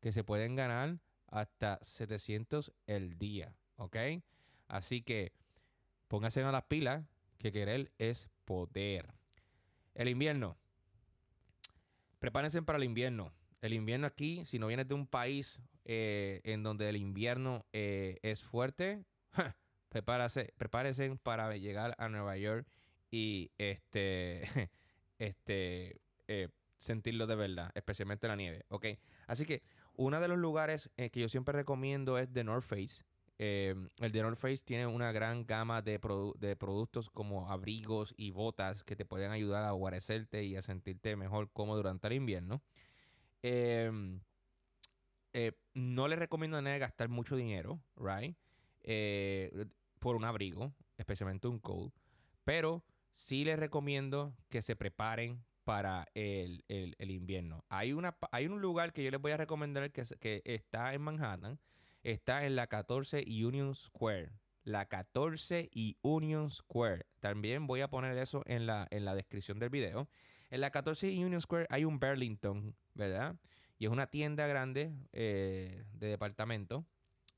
que 0.00 0.12
se 0.12 0.22
pueden 0.22 0.54
ganar 0.54 1.00
hasta 1.26 1.80
700 1.82 2.72
el 2.86 3.18
día, 3.18 3.56
¿ok? 3.76 3.96
Así 4.68 5.02
que 5.02 5.32
pónganse 6.06 6.42
a 6.42 6.52
las 6.52 6.62
pilas, 6.64 7.04
que 7.38 7.50
querer 7.52 7.92
es 7.98 8.28
poder. 8.44 9.12
El 9.94 10.08
invierno, 10.08 10.56
prepárense 12.20 12.62
para 12.62 12.78
el 12.78 12.84
invierno. 12.84 13.32
El 13.60 13.72
invierno 13.72 14.06
aquí, 14.06 14.44
si 14.44 14.60
no 14.60 14.68
vienes 14.68 14.86
de 14.86 14.94
un 14.94 15.08
país 15.08 15.60
eh, 15.84 16.40
en 16.44 16.62
donde 16.62 16.88
el 16.88 16.96
invierno 16.96 17.66
eh, 17.72 18.18
es 18.22 18.44
fuerte, 18.44 19.04
prepárese, 19.88 20.54
prepárense 20.56 21.16
para 21.16 21.56
llegar 21.56 21.96
a 21.98 22.08
Nueva 22.08 22.36
York 22.36 22.68
y 23.10 23.50
este, 23.58 24.44
este, 25.18 26.00
eh, 26.26 26.48
sentirlo 26.78 27.26
de 27.26 27.34
verdad, 27.34 27.70
especialmente 27.74 28.28
la 28.28 28.36
nieve, 28.36 28.64
¿ok? 28.68 28.86
Así 29.26 29.44
que 29.44 29.62
uno 29.94 30.20
de 30.20 30.28
los 30.28 30.38
lugares 30.38 30.90
que 30.96 31.20
yo 31.20 31.28
siempre 31.28 31.52
recomiendo 31.52 32.18
es 32.18 32.32
The 32.32 32.44
North 32.44 32.64
Face. 32.64 33.04
el 33.38 34.12
The 34.12 34.22
North 34.22 34.38
Face 34.38 34.58
tiene 34.64 34.86
una 34.86 35.10
gran 35.10 35.44
gama 35.44 35.82
de, 35.82 35.98
de, 36.38 36.56
productos 36.56 37.10
como 37.10 37.50
abrigos 37.50 38.14
y 38.16 38.30
botas 38.30 38.84
que 38.84 38.94
te 38.94 39.04
pueden 39.04 39.32
ayudar 39.32 39.64
a 39.64 39.72
guarecerte 39.72 40.44
y 40.44 40.54
a 40.56 40.62
sentirte 40.62 41.16
mejor 41.16 41.50
cómodo 41.50 41.78
durante 41.78 42.06
el 42.06 42.14
invierno. 42.14 42.62
Em, 43.42 44.20
eh, 45.32 45.52
no 45.74 46.08
le 46.08 46.16
recomiendo 46.16 46.56
a 46.56 46.62
nadie 46.62 46.78
gastar 46.78 47.08
mucho 47.08 47.36
dinero, 47.36 47.80
right? 47.96 48.36
Eh, 48.82 49.66
por 49.98 50.16
un 50.16 50.24
abrigo, 50.24 50.72
especialmente 50.96 51.48
un 51.48 51.58
coat. 51.58 51.92
Pero 52.44 52.82
sí 53.18 53.44
les 53.44 53.58
recomiendo 53.58 54.32
que 54.48 54.62
se 54.62 54.76
preparen 54.76 55.44
para 55.64 56.06
el, 56.14 56.64
invierno. 57.00 57.64
Hay, 57.68 57.92
una, 57.92 58.16
hay 58.30 58.46
un 58.46 58.62
lugar 58.62 58.92
que 58.92 59.02
yo 59.02 59.10
les 59.10 59.20
voy 59.20 59.32
a 59.32 59.36
recomendar 59.36 59.90
que, 59.90 60.04
que 60.20 60.40
está 60.44 60.94
en 60.94 61.02
Manhattan. 61.02 61.58
Está 62.04 62.46
en 62.46 62.54
la 62.54 62.68
14 62.68 63.24
Union 63.44 63.74
Square. 63.74 64.30
La 64.62 64.86
14 64.86 65.68
y 65.72 65.98
Union 66.00 66.48
Square. 66.48 67.06
También 67.18 67.66
voy 67.66 67.80
a 67.80 67.90
poner 67.90 68.16
eso 68.16 68.44
en 68.46 68.66
la, 68.66 68.86
en 68.90 69.04
la 69.04 69.16
descripción 69.16 69.58
del 69.58 69.70
video. 69.70 70.08
En 70.50 70.60
la 70.60 70.70
14 70.70 71.10
y 71.10 71.24
Union 71.24 71.40
Square 71.40 71.66
hay 71.70 71.84
un 71.84 71.98
Burlington, 71.98 72.76
¿verdad? 72.94 73.34
Y 73.78 73.86
es 73.86 73.90
una 73.90 74.06
tienda 74.06 74.46
grande 74.46 74.92
eh, 75.12 75.84
de 75.92 76.06
departamento. 76.06 76.86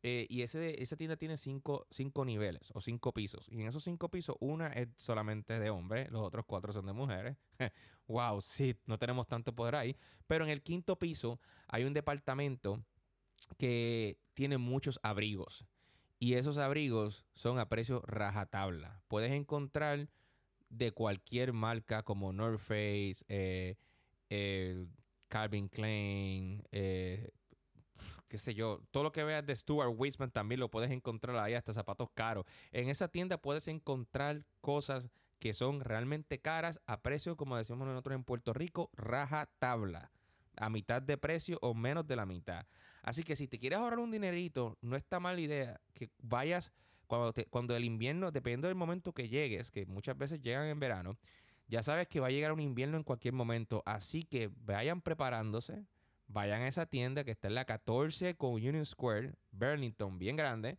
Eh, 0.03 0.27
y 0.31 0.43
ese, 0.43 0.83
esa 0.83 0.97
tienda 0.97 1.17
tiene 1.17 1.37
cinco, 1.37 1.87
cinco, 1.91 2.25
niveles 2.25 2.71
o 2.75 2.81
cinco 2.81 3.13
pisos. 3.13 3.47
Y 3.51 3.61
en 3.61 3.69
esos 3.69 3.85
cinco 3.85 4.09
pisos, 4.11 4.37
una 4.41 4.69
es 4.69 4.89
solamente 4.97 5.59
de 5.59 5.71
hombres, 5.71 6.11
los 6.11 6.23
otros 6.23 6.47
cuatro 6.47 6.73
son 6.73 6.87
de 6.87 6.93
mujeres. 6.93 7.37
wow, 8.09 8.41
sí, 8.41 8.75
no 8.87 8.99
tenemos 8.99 9.27
tanto 9.27 9.55
poder 9.55 9.77
ahí. 9.77 9.97
Pero 10.27 10.45
en 10.45 10.51
el 10.51 10.63
quinto 10.63 10.99
piso 10.99 11.39
hay 11.69 11.85
un 11.85 11.93
departamento 11.93 12.83
que 13.59 14.19
tiene 14.33 14.59
muchos 14.59 14.99
abrigos. 15.03 15.67
Y 16.19 16.35
esos 16.35 16.59
abrigos 16.59 17.25
son 17.35 17.59
a 17.59 17.69
precio 17.69 18.03
rajatabla. 18.07 19.03
Puedes 19.09 19.33
encontrar 19.33 20.09
de 20.69 20.93
cualquier 20.93 21.53
marca 21.53 22.03
como 22.03 22.33
North 22.33 22.61
Face, 22.61 23.25
eh, 23.29 23.77
Calvin 25.29 25.69
Klein, 25.69 26.63
eh, 26.73 27.31
qué 28.31 28.39
sé 28.39 28.55
yo, 28.55 28.81
todo 28.93 29.03
lo 29.03 29.13
que 29.13 29.25
veas 29.25 29.45
de 29.45 29.55
Stuart 29.57 29.93
Weitzman 29.95 30.31
también 30.31 30.61
lo 30.61 30.71
puedes 30.71 30.93
encontrar 30.93 31.37
ahí, 31.37 31.55
hasta 31.55 31.75
zapatos 31.75 32.09
caros. 32.15 32.47
En 32.71 32.89
esa 32.89 33.09
tienda 33.09 33.39
puedes 33.39 33.67
encontrar 33.67 34.47
cosas 34.61 35.11
que 35.41 35.53
son 35.53 35.81
realmente 35.81 36.39
caras 36.39 36.81
a 36.87 37.03
precio, 37.03 37.37
como 37.37 37.57
decimos 37.57 37.89
nosotros 37.89 38.15
en 38.15 38.23
Puerto 38.23 38.53
Rico, 38.53 38.89
raja 38.93 39.51
tabla, 39.59 40.13
a 40.57 40.71
mitad 40.71 41.03
de 41.03 41.19
precio 41.19 41.59
o 41.61 41.75
menos 41.75 42.07
de 42.07 42.15
la 42.15 42.25
mitad. 42.25 42.67
Así 43.03 43.25
que 43.25 43.35
si 43.35 43.49
te 43.49 43.59
quieres 43.59 43.81
ahorrar 43.81 43.99
un 43.99 44.13
dinerito, 44.13 44.79
no 44.81 44.97
está 44.97 45.19
mala 45.19 45.41
idea 45.41 45.81
que 45.93 46.11
vayas 46.19 46.73
cuando, 47.09 47.35
cuando 47.51 47.75
el 47.75 47.85
invierno, 47.85 48.31
dependiendo 48.31 48.69
del 48.69 48.77
momento 48.77 49.13
que 49.13 49.29
llegues, 49.29 49.73
que 49.73 49.87
muchas 49.87 50.17
veces 50.17 50.41
llegan 50.41 50.69
en 50.69 50.79
verano, 50.79 51.19
ya 51.67 51.83
sabes 51.83 52.07
que 52.07 52.21
va 52.21 52.29
a 52.29 52.31
llegar 52.31 52.53
un 52.53 52.61
invierno 52.61 52.97
en 52.97 53.03
cualquier 53.03 53.35
momento, 53.35 53.83
así 53.87 54.23
que 54.23 54.51
vayan 54.55 55.01
preparándose, 55.01 55.85
vayan 56.33 56.63
a 56.63 56.69
esa 56.69 56.87
tienda 56.87 57.25
que 57.25 57.33
está 57.33 57.49
en 57.49 57.55
la 57.55 57.65
14 57.65 58.37
con 58.37 58.53
Union 58.53 58.87
Square, 58.87 59.35
Burlington, 59.53 60.19
bien 60.19 60.37
grande, 60.37 60.79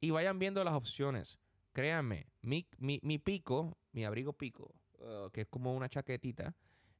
y 0.00 0.10
vayan 0.10 0.38
viendo 0.38 0.62
las 0.64 0.74
opciones. 0.74 1.38
Créanme, 1.72 2.26
mi, 2.42 3.18
pico, 3.18 3.78
mi 3.92 4.04
abrigo 4.04 4.32
pico, 4.32 4.74
uh, 4.98 5.30
que 5.30 5.42
es 5.42 5.46
como 5.46 5.74
una 5.74 5.88
chaquetita, 5.88 6.54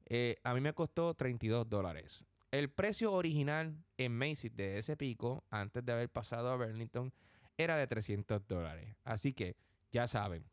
eh, 0.07 0.37
a 0.45 0.55
mí 0.55 0.61
me 0.61 0.73
costó 0.73 1.14
32 1.14 1.68
dólares. 1.68 2.25
El 2.51 2.71
precio 2.71 3.12
original 3.12 3.77
en 3.97 4.16
Macy's 4.16 4.55
de 4.55 4.79
ese 4.79 4.97
pico, 4.97 5.45
antes 5.51 5.85
de 5.85 5.92
haber 5.92 6.09
pasado 6.09 6.51
a 6.51 6.57
Burlington, 6.57 7.12
era 7.57 7.77
de 7.77 7.87
300 7.87 8.47
dólares. 8.47 8.95
Así 9.05 9.33
que 9.33 9.57
ya 9.90 10.07
saben, 10.07 10.45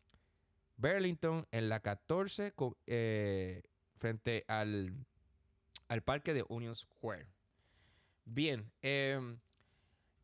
Burlington 0.78 1.46
en 1.52 1.70
la 1.70 1.82
14 1.82 2.54
eh, 2.88 3.64
frente 3.96 4.46
al, 4.48 5.06
al 5.90 6.02
parque 6.02 6.34
de 6.34 6.46
Union 6.48 6.76
Square. 6.76 7.28
Bien, 8.24 8.72
em, 8.82 9.40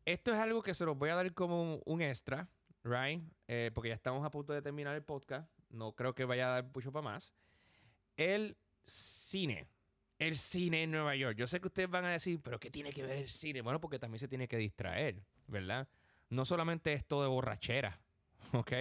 esto 0.04 0.32
es 0.32 0.38
algo 0.38 0.62
que 0.62 0.74
se 0.74 0.86
los 0.86 0.96
voy 0.96 1.10
a 1.10 1.16
dar 1.16 1.34
como 1.34 1.82
un, 1.84 2.00
extra, 2.00 2.48
right? 2.84 3.22
Eh, 3.48 3.72
porque 3.74 3.88
ya 3.90 3.96
estamos 3.96 4.24
a 4.24 4.30
punto 4.30 4.52
de 4.52 4.62
terminar 4.62 4.94
el 4.94 5.02
podcast. 5.02 5.50
No 5.68 5.92
creo 5.92 6.14
que 6.14 6.24
vaya 6.24 6.46
a 6.46 6.50
dar 6.62 6.70
mucho 6.72 6.92
para 6.92 7.02
más. 7.02 7.34
El 8.16 8.56
cine. 8.84 9.66
El 10.18 10.38
cine 10.38 10.84
en 10.84 10.92
Nueva 10.92 11.16
York. 11.16 11.36
Yo 11.36 11.48
sé 11.48 11.60
que 11.60 11.66
ustedes 11.66 11.90
van 11.90 12.04
a 12.04 12.12
decir, 12.12 12.40
pero 12.40 12.58
¿qué 12.60 12.70
tiene 12.70 12.90
que 12.90 13.02
ver 13.02 13.18
el 13.18 13.28
cine? 13.28 13.60
Bueno, 13.60 13.80
porque 13.80 13.98
también 13.98 14.20
se 14.20 14.28
tiene 14.28 14.46
que 14.48 14.56
distraer, 14.56 15.20
¿verdad? 15.48 15.88
No 16.30 16.44
solamente 16.44 16.92
esto 16.92 17.20
de 17.22 17.28
borrachera, 17.28 18.00
¿ok? 18.52 18.72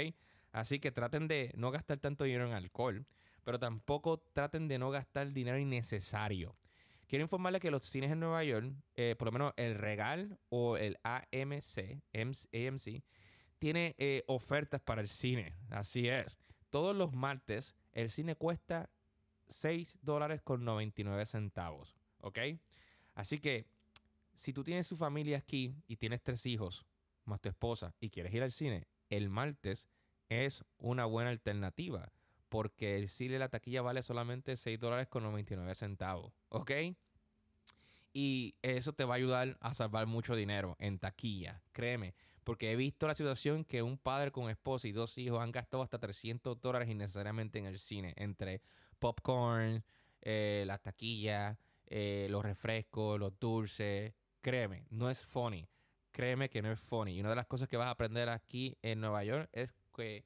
Así 0.51 0.79
que 0.79 0.91
traten 0.91 1.27
de 1.27 1.51
no 1.57 1.71
gastar 1.71 1.97
tanto 1.97 2.23
dinero 2.23 2.47
en 2.47 2.53
alcohol, 2.53 3.05
pero 3.43 3.59
tampoco 3.59 4.19
traten 4.19 4.67
de 4.67 4.77
no 4.77 4.91
gastar 4.91 5.33
dinero 5.33 5.57
innecesario. 5.57 6.55
Quiero 7.07 7.23
informarles 7.23 7.61
que 7.61 7.71
los 7.71 7.85
cines 7.85 8.11
en 8.11 8.19
Nueva 8.19 8.43
York, 8.43 8.73
eh, 8.95 9.15
por 9.17 9.27
lo 9.27 9.31
menos 9.31 9.53
el 9.57 9.75
Regal 9.75 10.39
o 10.49 10.77
el 10.77 10.97
AMC, 11.03 12.01
AMC, 12.13 13.03
tiene 13.59 13.95
eh, 13.97 14.23
ofertas 14.27 14.81
para 14.81 15.01
el 15.01 15.07
cine. 15.07 15.55
Así 15.69 16.07
es. 16.07 16.37
Todos 16.69 16.95
los 16.95 17.13
martes 17.13 17.75
el 17.93 18.09
cine 18.09 18.35
cuesta 18.35 18.89
6 19.47 19.99
dólares 20.01 20.41
con 20.41 20.65
99 20.65 21.25
centavos. 21.25 21.95
¿Ok? 22.19 22.39
Así 23.13 23.39
que 23.39 23.65
si 24.33 24.51
tú 24.51 24.63
tienes 24.63 24.87
su 24.87 24.97
familia 24.97 25.37
aquí 25.37 25.75
y 25.87 25.95
tienes 25.95 26.21
tres 26.21 26.45
hijos 26.45 26.85
más 27.23 27.39
tu 27.39 27.49
esposa 27.49 27.95
y 27.99 28.09
quieres 28.09 28.33
ir 28.33 28.43
al 28.43 28.51
cine, 28.51 28.87
el 29.09 29.29
martes 29.29 29.87
es 30.29 30.63
una 30.77 31.05
buena 31.05 31.29
alternativa. 31.29 32.11
Porque 32.55 32.95
el 32.95 33.09
cine 33.09 33.37
la 33.37 33.49
taquilla 33.49 33.81
vale 33.81 34.01
solamente 34.01 34.55
6 34.55 34.79
dólares 34.79 35.09
con 35.09 35.23
99 35.23 35.75
centavos. 35.75 36.31
¿Ok? 36.47 36.71
Y 38.13 38.55
eso 38.61 38.93
te 38.93 39.03
va 39.03 39.15
a 39.15 39.17
ayudar 39.17 39.57
a 39.59 39.73
salvar 39.73 40.07
mucho 40.07 40.37
dinero 40.37 40.77
en 40.79 40.97
taquilla. 40.97 41.61
Créeme. 41.73 42.15
Porque 42.45 42.71
he 42.71 42.77
visto 42.77 43.07
la 43.07 43.15
situación 43.15 43.65
que 43.65 43.81
un 43.81 43.97
padre 43.97 44.31
con 44.31 44.49
esposa 44.49 44.87
y 44.87 44.93
dos 44.93 45.17
hijos 45.17 45.43
han 45.43 45.51
gastado 45.51 45.83
hasta 45.83 45.99
300 45.99 46.61
dólares 46.61 46.87
innecesariamente 46.89 47.59
en 47.59 47.65
el 47.65 47.77
cine. 47.77 48.13
Entre 48.15 48.61
popcorn, 48.99 49.83
eh, 50.21 50.63
las 50.65 50.81
taquillas, 50.81 51.57
eh, 51.87 52.27
los 52.29 52.41
refrescos, 52.41 53.19
los 53.19 53.37
dulces. 53.37 54.13
Créeme, 54.39 54.85
no 54.91 55.09
es 55.09 55.25
funny. 55.25 55.67
Créeme 56.11 56.49
que 56.49 56.61
no 56.61 56.71
es 56.71 56.79
funny. 56.79 57.15
Y 57.15 57.19
una 57.19 57.31
de 57.31 57.35
las 57.35 57.47
cosas 57.47 57.67
que 57.67 57.75
vas 57.75 57.87
a 57.87 57.89
aprender 57.89 58.29
aquí 58.29 58.77
en 58.81 59.01
Nueva 59.01 59.25
York 59.25 59.49
es 59.51 59.73
que 59.93 60.23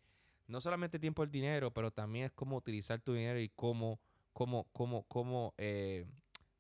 no 0.49 0.59
solamente 0.59 0.99
tiempo 0.99 1.23
el 1.23 1.31
dinero, 1.31 1.71
pero 1.71 1.91
también 1.91 2.25
es 2.25 2.31
cómo 2.31 2.57
utilizar 2.57 2.99
tu 2.99 3.13
dinero 3.13 3.39
y 3.39 3.49
cómo, 3.49 4.01
cómo, 4.33 4.67
cómo, 4.71 5.03
cómo 5.03 5.53
eh, 5.57 6.05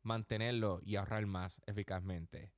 mantenerlo 0.03 0.79
y 0.83 0.95
ahorrar 0.95 1.25
más 1.25 1.59
eficazmente. 1.65 2.51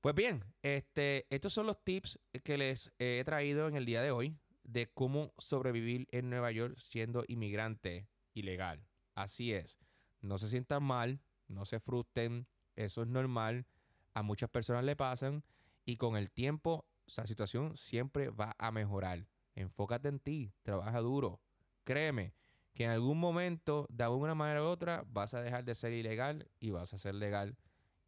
Pues 0.00 0.16
bien, 0.16 0.44
este, 0.62 1.26
estos 1.30 1.52
son 1.52 1.66
los 1.66 1.82
tips 1.84 2.18
que 2.42 2.58
les 2.58 2.92
he 2.98 3.22
traído 3.24 3.68
en 3.68 3.76
el 3.76 3.86
día 3.86 4.02
de 4.02 4.10
hoy 4.10 4.36
de 4.64 4.88
cómo 4.88 5.32
sobrevivir 5.38 6.08
en 6.10 6.28
Nueva 6.28 6.50
York 6.50 6.76
siendo 6.78 7.24
inmigrante 7.28 8.08
ilegal. 8.34 8.84
Así 9.14 9.52
es, 9.52 9.78
no 10.20 10.38
se 10.38 10.48
sientan 10.48 10.82
mal, 10.82 11.20
no 11.46 11.64
se 11.64 11.78
frustren, 11.78 12.48
eso 12.74 13.02
es 13.02 13.08
normal, 13.08 13.66
a 14.14 14.22
muchas 14.22 14.50
personas 14.50 14.82
le 14.82 14.96
pasan 14.96 15.44
y 15.84 15.96
con 15.96 16.16
el 16.16 16.32
tiempo 16.32 16.86
esa 17.06 17.24
situación 17.24 17.76
siempre 17.76 18.30
va 18.30 18.56
a 18.58 18.72
mejorar. 18.72 19.26
Enfócate 19.54 20.08
en 20.08 20.18
ti, 20.18 20.52
trabaja 20.62 21.00
duro. 21.00 21.40
Créeme 21.84 22.34
que 22.74 22.84
en 22.84 22.90
algún 22.90 23.18
momento, 23.18 23.86
de 23.90 24.04
alguna 24.04 24.34
manera 24.34 24.62
u 24.62 24.66
otra, 24.66 25.04
vas 25.06 25.34
a 25.34 25.42
dejar 25.42 25.64
de 25.64 25.74
ser 25.74 25.92
ilegal 25.92 26.48
y 26.58 26.70
vas 26.70 26.94
a 26.94 26.98
ser 26.98 27.14
legal. 27.14 27.56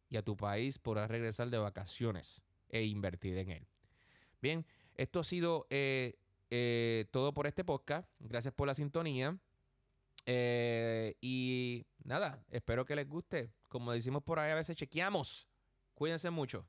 Y 0.09 0.17
a 0.17 0.23
tu 0.23 0.37
país 0.37 0.79
podrás 0.79 1.09
regresar 1.09 1.49
de 1.49 1.57
vacaciones 1.57 2.41
e 2.69 2.83
invertir 2.83 3.37
en 3.37 3.49
él. 3.49 3.67
Bien, 4.41 4.65
esto 4.95 5.19
ha 5.19 5.23
sido 5.23 5.67
eh, 5.69 6.15
eh, 6.49 7.05
todo 7.11 7.33
por 7.33 7.47
este 7.47 7.63
podcast. 7.63 8.09
Gracias 8.19 8.53
por 8.53 8.67
la 8.67 8.75
sintonía. 8.75 9.37
Eh, 10.25 11.15
y 11.21 11.85
nada, 12.03 12.43
espero 12.49 12.85
que 12.85 12.95
les 12.95 13.07
guste. 13.07 13.51
Como 13.69 13.91
decimos 13.91 14.23
por 14.23 14.39
ahí, 14.39 14.51
a 14.51 14.55
veces 14.55 14.75
chequeamos. 14.75 15.47
Cuídense 15.93 16.29
mucho. 16.29 16.67